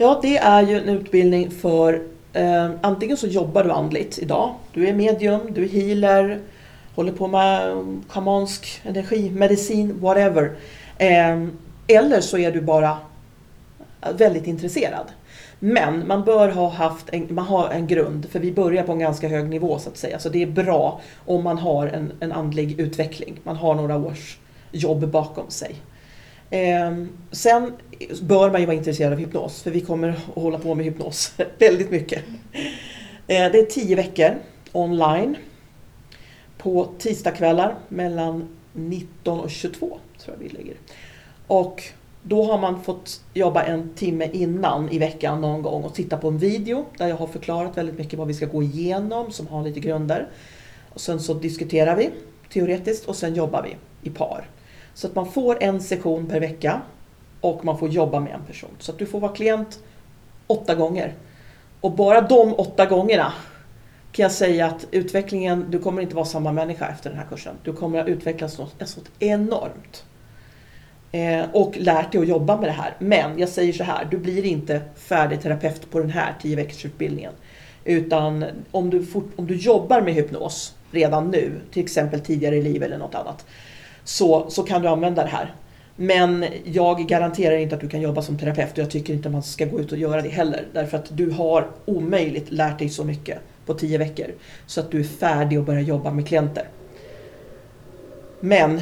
[0.00, 4.88] Ja, det är ju en utbildning för eh, antingen så jobbar du andligt idag, du
[4.88, 6.40] är medium, du är healer,
[6.94, 10.52] håller på med mm, kamansk energi, medicin, whatever.
[10.98, 11.44] Eh,
[11.86, 12.98] eller så är du bara
[14.02, 15.06] eh, väldigt intresserad.
[15.58, 18.98] Men man bör ha haft en, man har en grund, för vi börjar på en
[18.98, 20.18] ganska hög nivå så att säga.
[20.18, 23.40] Så det är bra om man har en, en andlig utveckling.
[23.42, 24.38] Man har några års
[24.72, 25.74] jobb bakom sig.
[26.50, 27.72] Eh, sen
[28.22, 31.32] bör man ju vara intresserad av hypnos, för vi kommer att hålla på med hypnos
[31.58, 32.24] väldigt mycket.
[33.26, 34.34] Eh, det är tio veckor
[34.72, 35.36] online
[36.58, 40.74] på tisdagskvällar mellan 19 och 22, tror jag vi lägger.
[41.46, 41.82] Och
[42.22, 46.28] då har man fått jobba en timme innan i veckan någon gång och titta på
[46.28, 49.62] en video där jag har förklarat väldigt mycket vad vi ska gå igenom som har
[49.62, 50.28] lite grunder.
[50.94, 52.10] Och sen så diskuterar vi
[52.52, 53.76] teoretiskt och sen jobbar vi
[54.08, 54.44] i par.
[54.98, 56.82] Så att man får en session per vecka
[57.40, 58.70] och man får jobba med en person.
[58.78, 59.78] Så att du får vara klient
[60.46, 61.14] åtta gånger.
[61.80, 63.32] Och bara de åtta gångerna
[64.12, 67.54] kan jag säga att utvecklingen, du kommer inte vara samma människa efter den här kursen.
[67.62, 70.04] Du kommer att utvecklas något, något enormt.
[71.12, 72.94] Eh, och lärt dig att jobba med det här.
[72.98, 76.84] Men jag säger så här, du blir inte färdig terapeut på den här 10 veckors
[76.84, 77.32] utbildningen.
[77.84, 82.62] Utan om du, fort, om du jobbar med hypnos redan nu, till exempel tidigare i
[82.62, 83.46] livet eller något annat,
[84.08, 85.54] så, så kan du använda det här.
[85.96, 89.42] Men jag garanterar inte att du kan jobba som terapeut och jag tycker inte man
[89.42, 90.66] ska gå ut och göra det heller.
[90.72, 94.26] Därför att du har omöjligt lärt dig så mycket på tio veckor
[94.66, 96.68] så att du är färdig att börja jobba med klienter.
[98.40, 98.80] Men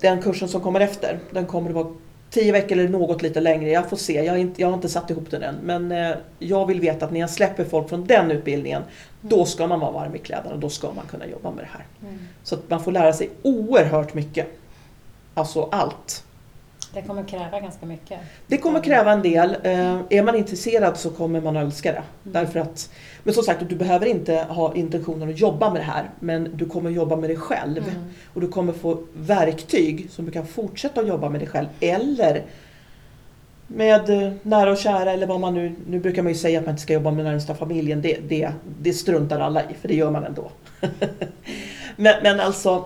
[0.00, 1.92] den kursen som kommer efter, den kommer att vara
[2.36, 3.70] tio veckor eller något lite längre.
[3.70, 5.54] Jag får se, jag har inte, jag har inte satt ihop den än.
[5.62, 8.82] Men eh, jag vill veta att när jag släpper folk från den utbildningen,
[9.20, 11.68] då ska man vara varm i kläderna och då ska man kunna jobba med det
[11.72, 11.84] här.
[12.02, 12.28] Mm.
[12.42, 14.46] Så att man får lära sig oerhört mycket.
[15.34, 16.24] Alltså allt.
[16.94, 18.20] Det kommer kräva ganska mycket.
[18.46, 19.56] Det kommer kräva en del.
[19.62, 21.98] Eh, är man intresserad så kommer man att älska det.
[21.98, 22.06] Mm.
[22.22, 22.90] Därför att,
[23.26, 26.10] men som sagt, du behöver inte ha intentionen att jobba med det här.
[26.20, 27.78] Men du kommer jobba med det själv.
[27.78, 28.04] Mm.
[28.34, 31.66] Och du kommer få verktyg som du kan fortsätta att jobba med dig själv.
[31.80, 32.42] Eller
[33.66, 35.74] med eh, nära och kära eller vad man nu...
[35.86, 38.02] Nu brukar man ju säga att man inte ska jobba med närmsta familjen.
[38.02, 40.50] Det, det, det struntar alla i, för det gör man ändå.
[41.96, 42.84] men, men alltså,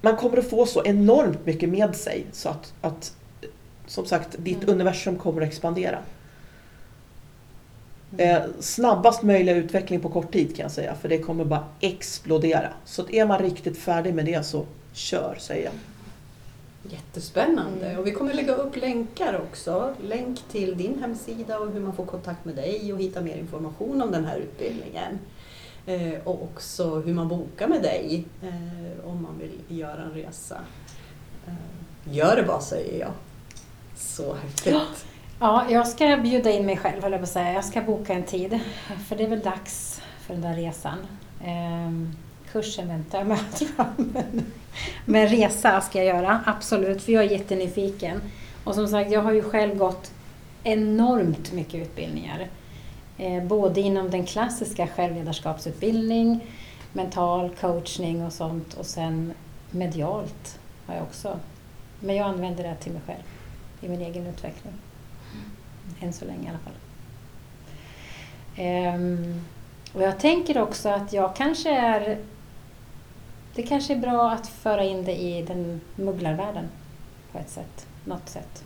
[0.00, 3.12] man kommer att få så enormt mycket med sig så att, att
[3.86, 4.74] som sagt, ditt mm.
[4.74, 5.98] universum kommer att expandera.
[8.18, 12.68] Eh, snabbast möjliga utveckling på kort tid kan jag säga, för det kommer bara explodera.
[12.84, 15.72] Så att är man riktigt färdig med det så kör, säger jag.
[16.92, 17.86] Jättespännande.
[17.86, 17.98] Mm.
[17.98, 19.94] Och vi kommer lägga upp länkar också.
[20.02, 24.02] Länk till din hemsida och hur man får kontakt med dig och hitta mer information
[24.02, 25.18] om den här utbildningen.
[25.86, 30.58] Eh, och också hur man bokar med dig eh, om man vill göra en resa.
[31.46, 33.12] Eh, gör det bara säger jag.
[33.96, 34.72] Så häftigt.
[34.72, 34.82] Ja,
[35.42, 37.52] Ja, jag ska bjuda in mig själv, höll jag på att säga.
[37.52, 38.60] Jag ska boka en tid.
[39.08, 40.98] För det är väl dags för den där resan.
[41.44, 42.16] Ehm,
[42.52, 43.86] kursen väntar jag med, tror jag.
[43.96, 44.46] Men,
[45.04, 47.02] men resa ska jag göra, absolut.
[47.02, 48.20] För jag är jättenyfiken.
[48.64, 50.12] Och som sagt, jag har ju själv gått
[50.62, 52.46] enormt mycket utbildningar.
[53.18, 56.40] Eh, både inom den klassiska självledarskapsutbildning,
[56.92, 58.74] mental coachning och sånt.
[58.74, 59.32] Och sen
[59.70, 61.38] medialt har jag också.
[62.00, 63.24] Men jag använder det till mig själv,
[63.80, 64.74] i min egen utveckling.
[66.00, 66.72] Än så länge i alla fall.
[68.56, 69.40] Ehm,
[69.92, 72.18] och jag tänker också att jag kanske är...
[73.54, 76.64] Det kanske är bra att föra in det i den mugglarvärlden
[77.32, 77.86] på ett sätt.
[78.04, 78.64] Något sätt.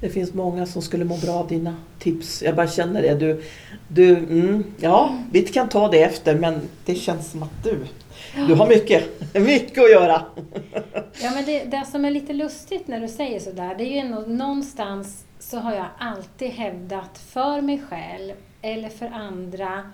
[0.00, 2.42] Det finns många som skulle må bra av dina tips.
[2.42, 3.14] Jag bara känner det.
[3.14, 3.42] Du,
[3.88, 7.78] du, mm, ja, vi kan ta det efter men det känns som att du,
[8.34, 10.22] du har mycket, mycket att göra.
[11.22, 13.98] Ja, men det, det som är lite lustigt när du säger sådär, det är ju
[13.98, 19.90] ändå, någonstans så har jag alltid hävdat för mig själv eller för andra,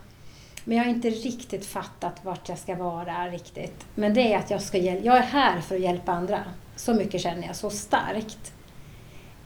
[0.64, 3.86] men jag har inte riktigt fattat vart jag ska vara riktigt.
[3.94, 6.44] Men det är att jag, ska jag är här för att hjälpa andra.
[6.76, 8.52] Så mycket känner jag, så starkt.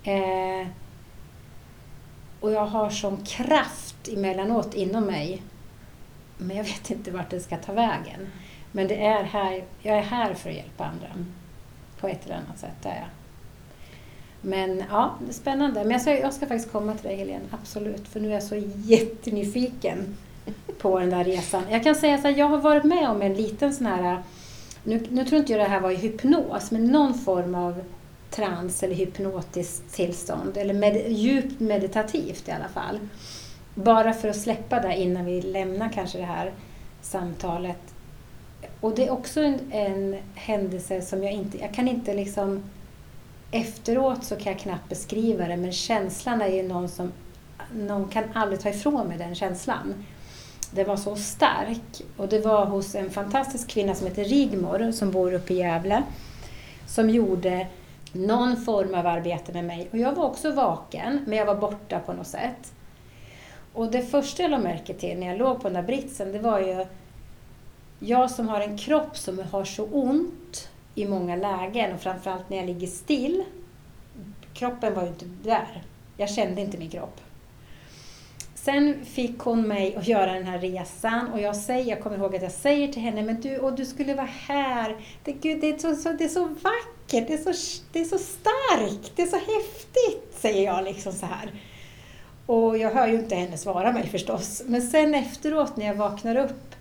[0.04, 0.68] Eh,
[2.40, 5.42] och jag har sån kraft emellanåt inom mig.
[6.38, 8.30] Men jag vet inte vart det ska ta vägen.
[8.76, 11.06] Men det är här, jag är här för att hjälpa andra.
[11.06, 11.26] Mm.
[12.00, 13.08] På ett eller annat sätt, det är jag.
[14.40, 15.80] Men ja, det är spännande.
[15.80, 18.08] Men jag ska, jag ska faktiskt komma till dig Helene, absolut.
[18.08, 20.16] För nu är jag så jättenyfiken
[20.78, 21.62] på den där resan.
[21.70, 24.22] Jag kan säga så här, jag har varit med om en liten sån här,
[24.84, 27.84] nu, nu tror inte jag det här var i hypnos, men någon form av
[28.30, 30.56] trans eller hypnotiskt tillstånd.
[30.56, 32.98] Eller med, djupt meditativt i alla fall.
[33.74, 36.52] Bara för att släppa det innan vi lämnar kanske det här
[37.02, 37.93] samtalet.
[38.84, 42.62] Och det är också en, en händelse som jag inte, jag kan inte liksom
[43.50, 47.12] efteråt så kan jag knappt beskriva det men känslan är ju någon som,
[47.74, 50.04] någon kan aldrig ta ifrån mig den känslan.
[50.70, 55.10] Den var så stark och det var hos en fantastisk kvinna som heter Rigmor som
[55.10, 56.02] bor uppe i Gävle
[56.86, 57.66] som gjorde
[58.12, 59.88] någon form av arbete med mig.
[59.92, 62.72] Och jag var också vaken, men jag var borta på något sätt.
[63.72, 66.38] Och det första jag lade märke till när jag låg på den där britsen, det
[66.38, 66.86] var ju
[68.04, 72.56] jag som har en kropp som har så ont i många lägen och framförallt när
[72.56, 73.44] jag ligger still.
[74.54, 75.82] Kroppen var ju inte där.
[76.16, 77.20] Jag kände inte min kropp.
[78.54, 82.36] Sen fick hon mig att göra den här resan och jag, säger, jag kommer ihåg
[82.36, 84.96] att jag säger till henne, men du, och du skulle vara här.
[85.24, 88.04] Det, gud, det, är så, så, det är så vackert, det är så, det är
[88.04, 91.50] så starkt, det är så häftigt, säger jag liksom så här.
[92.46, 94.62] Och jag hör ju inte henne svara mig förstås.
[94.66, 96.74] Men sen efteråt när jag vaknar upp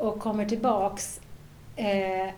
[0.00, 1.20] och kommer tillbaks,
[1.76, 2.30] eh,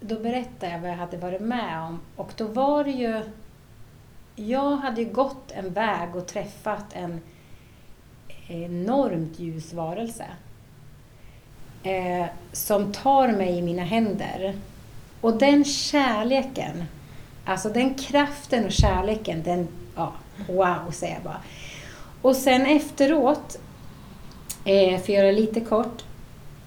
[0.00, 2.00] då berättar jag vad jag hade varit med om.
[2.16, 3.22] Och då var det ju...
[4.36, 7.20] Jag hade ju gått en väg och träffat en
[8.48, 10.26] enormt ljus varelse.
[11.82, 14.56] Eh, som tar mig i mina händer.
[15.20, 16.84] Och den kärleken,
[17.44, 20.12] alltså den kraften och kärleken, den, ja,
[20.48, 21.42] wow säger jag bara.
[22.22, 23.58] Och sen efteråt,
[24.64, 26.04] eh, för att göra det lite kort,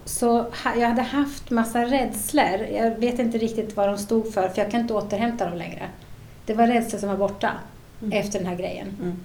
[0.05, 2.67] så jag hade haft massa rädslor.
[2.73, 5.89] Jag vet inte riktigt vad de stod för, för jag kan inte återhämta dem längre.
[6.45, 7.51] Det var rädslor som var borta
[8.01, 8.19] Mm.
[8.19, 8.87] efter den här grejen.
[9.01, 9.15] Mm.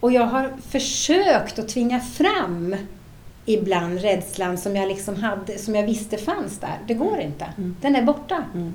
[0.00, 2.76] Och jag har försökt att tvinga fram
[3.46, 6.78] ibland rädslan som jag, liksom hade, som jag visste fanns där.
[6.86, 7.44] Det går inte.
[7.58, 7.76] Mm.
[7.80, 8.44] Den är borta.
[8.54, 8.74] Mm.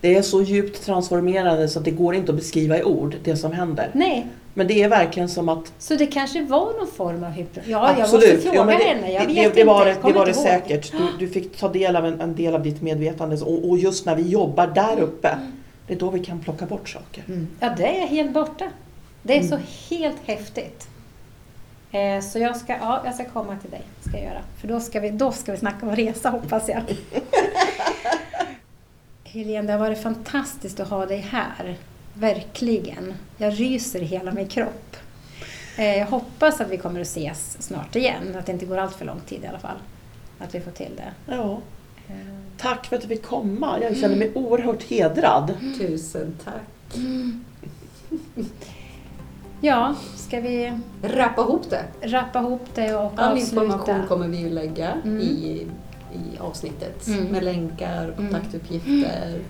[0.00, 3.36] Det är så djupt transformerande så att det går inte att beskriva i ord, det
[3.36, 3.90] som händer.
[3.92, 7.66] Nej, Men det är verkligen som att så det kanske var någon form av hypnos.
[7.66, 8.34] Ja, jag Absolut.
[8.34, 9.12] måste fråga Ja, det, henne.
[9.12, 10.00] Jag vet det, det var inte.
[10.02, 10.42] det, Jag det, var det ihåg.
[10.42, 10.92] säkert.
[10.92, 14.06] Du, du fick ta del av en, en del av ditt medvetande och, och just
[14.06, 15.38] när vi jobbar där uppe,
[15.86, 17.24] det är då vi kan plocka bort saker.
[17.28, 17.48] Mm.
[17.60, 18.68] Ja, det är helt borta.
[19.22, 19.50] Det är Mm.
[19.50, 19.58] så
[19.94, 20.88] helt häftigt.
[21.92, 23.82] Eh, så jag ska, ja, jag ska komma till dig.
[24.00, 24.42] Ska jag göra.
[24.60, 26.82] För då ska, vi, då ska vi snacka om resa hoppas jag.
[29.24, 31.76] Helene, det har varit fantastiskt att ha dig här.
[32.14, 33.14] Verkligen.
[33.36, 34.96] Jag ryser i hela min kropp.
[35.78, 38.36] Eh, jag hoppas att vi kommer att ses snart igen.
[38.38, 39.76] Att det inte går allt för lång tid i alla fall.
[40.38, 41.32] Att vi får till det.
[41.34, 41.60] Ja,
[42.08, 42.14] Eh,
[42.58, 43.78] tack för att du fick komma.
[43.82, 45.52] Jag känner mig oerhört hedrad.
[45.78, 46.96] Tusen tack.
[49.60, 51.84] Ja, ska vi Rappa ihop det.
[52.02, 53.62] rappa ihop det och All avsluta?
[53.64, 55.20] information kommer vi ju lägga Mm.
[55.20, 55.66] i,
[56.14, 57.24] i avsnittet Mm.
[57.24, 59.40] med länkar, kontaktuppgifter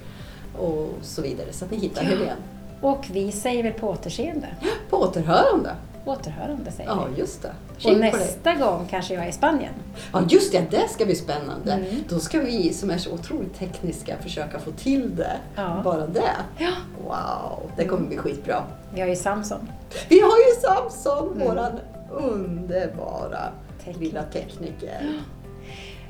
[0.58, 2.08] och så vidare så att ni hittar Ja.
[2.08, 2.32] Helene.
[2.80, 4.48] Och vi säger väl på återseende.
[4.90, 5.70] På återhörande.
[6.04, 7.20] Återhörande säger Ja, vi.
[7.20, 7.52] just det.
[7.74, 7.98] Och Kik det.
[7.98, 9.72] nästa gång kanske jag är i Spanien.
[10.12, 10.64] Ja, just det.
[10.70, 11.72] Det ska bli spännande.
[11.72, 11.86] Mm.
[12.08, 15.36] Då ska vi som är så otroligt tekniska försöka få till det.
[15.56, 15.80] Ja.
[15.84, 16.22] Bara det.
[16.58, 16.70] Ja.
[17.04, 18.62] Wow, det kommer bli skitbra.
[18.94, 19.68] Vi har ju Samson.
[20.08, 21.48] Vi har ju Samson, Mm.
[21.48, 21.72] våran
[22.10, 23.40] underbara
[23.84, 24.00] Tekniker.
[24.00, 25.20] lilla tekniker.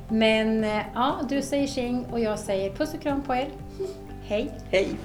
[0.08, 3.48] Men eh, ja, du säger tjing och jag säger puss och kram på er.
[4.28, 4.50] Hej!
[4.70, 4.96] Hej!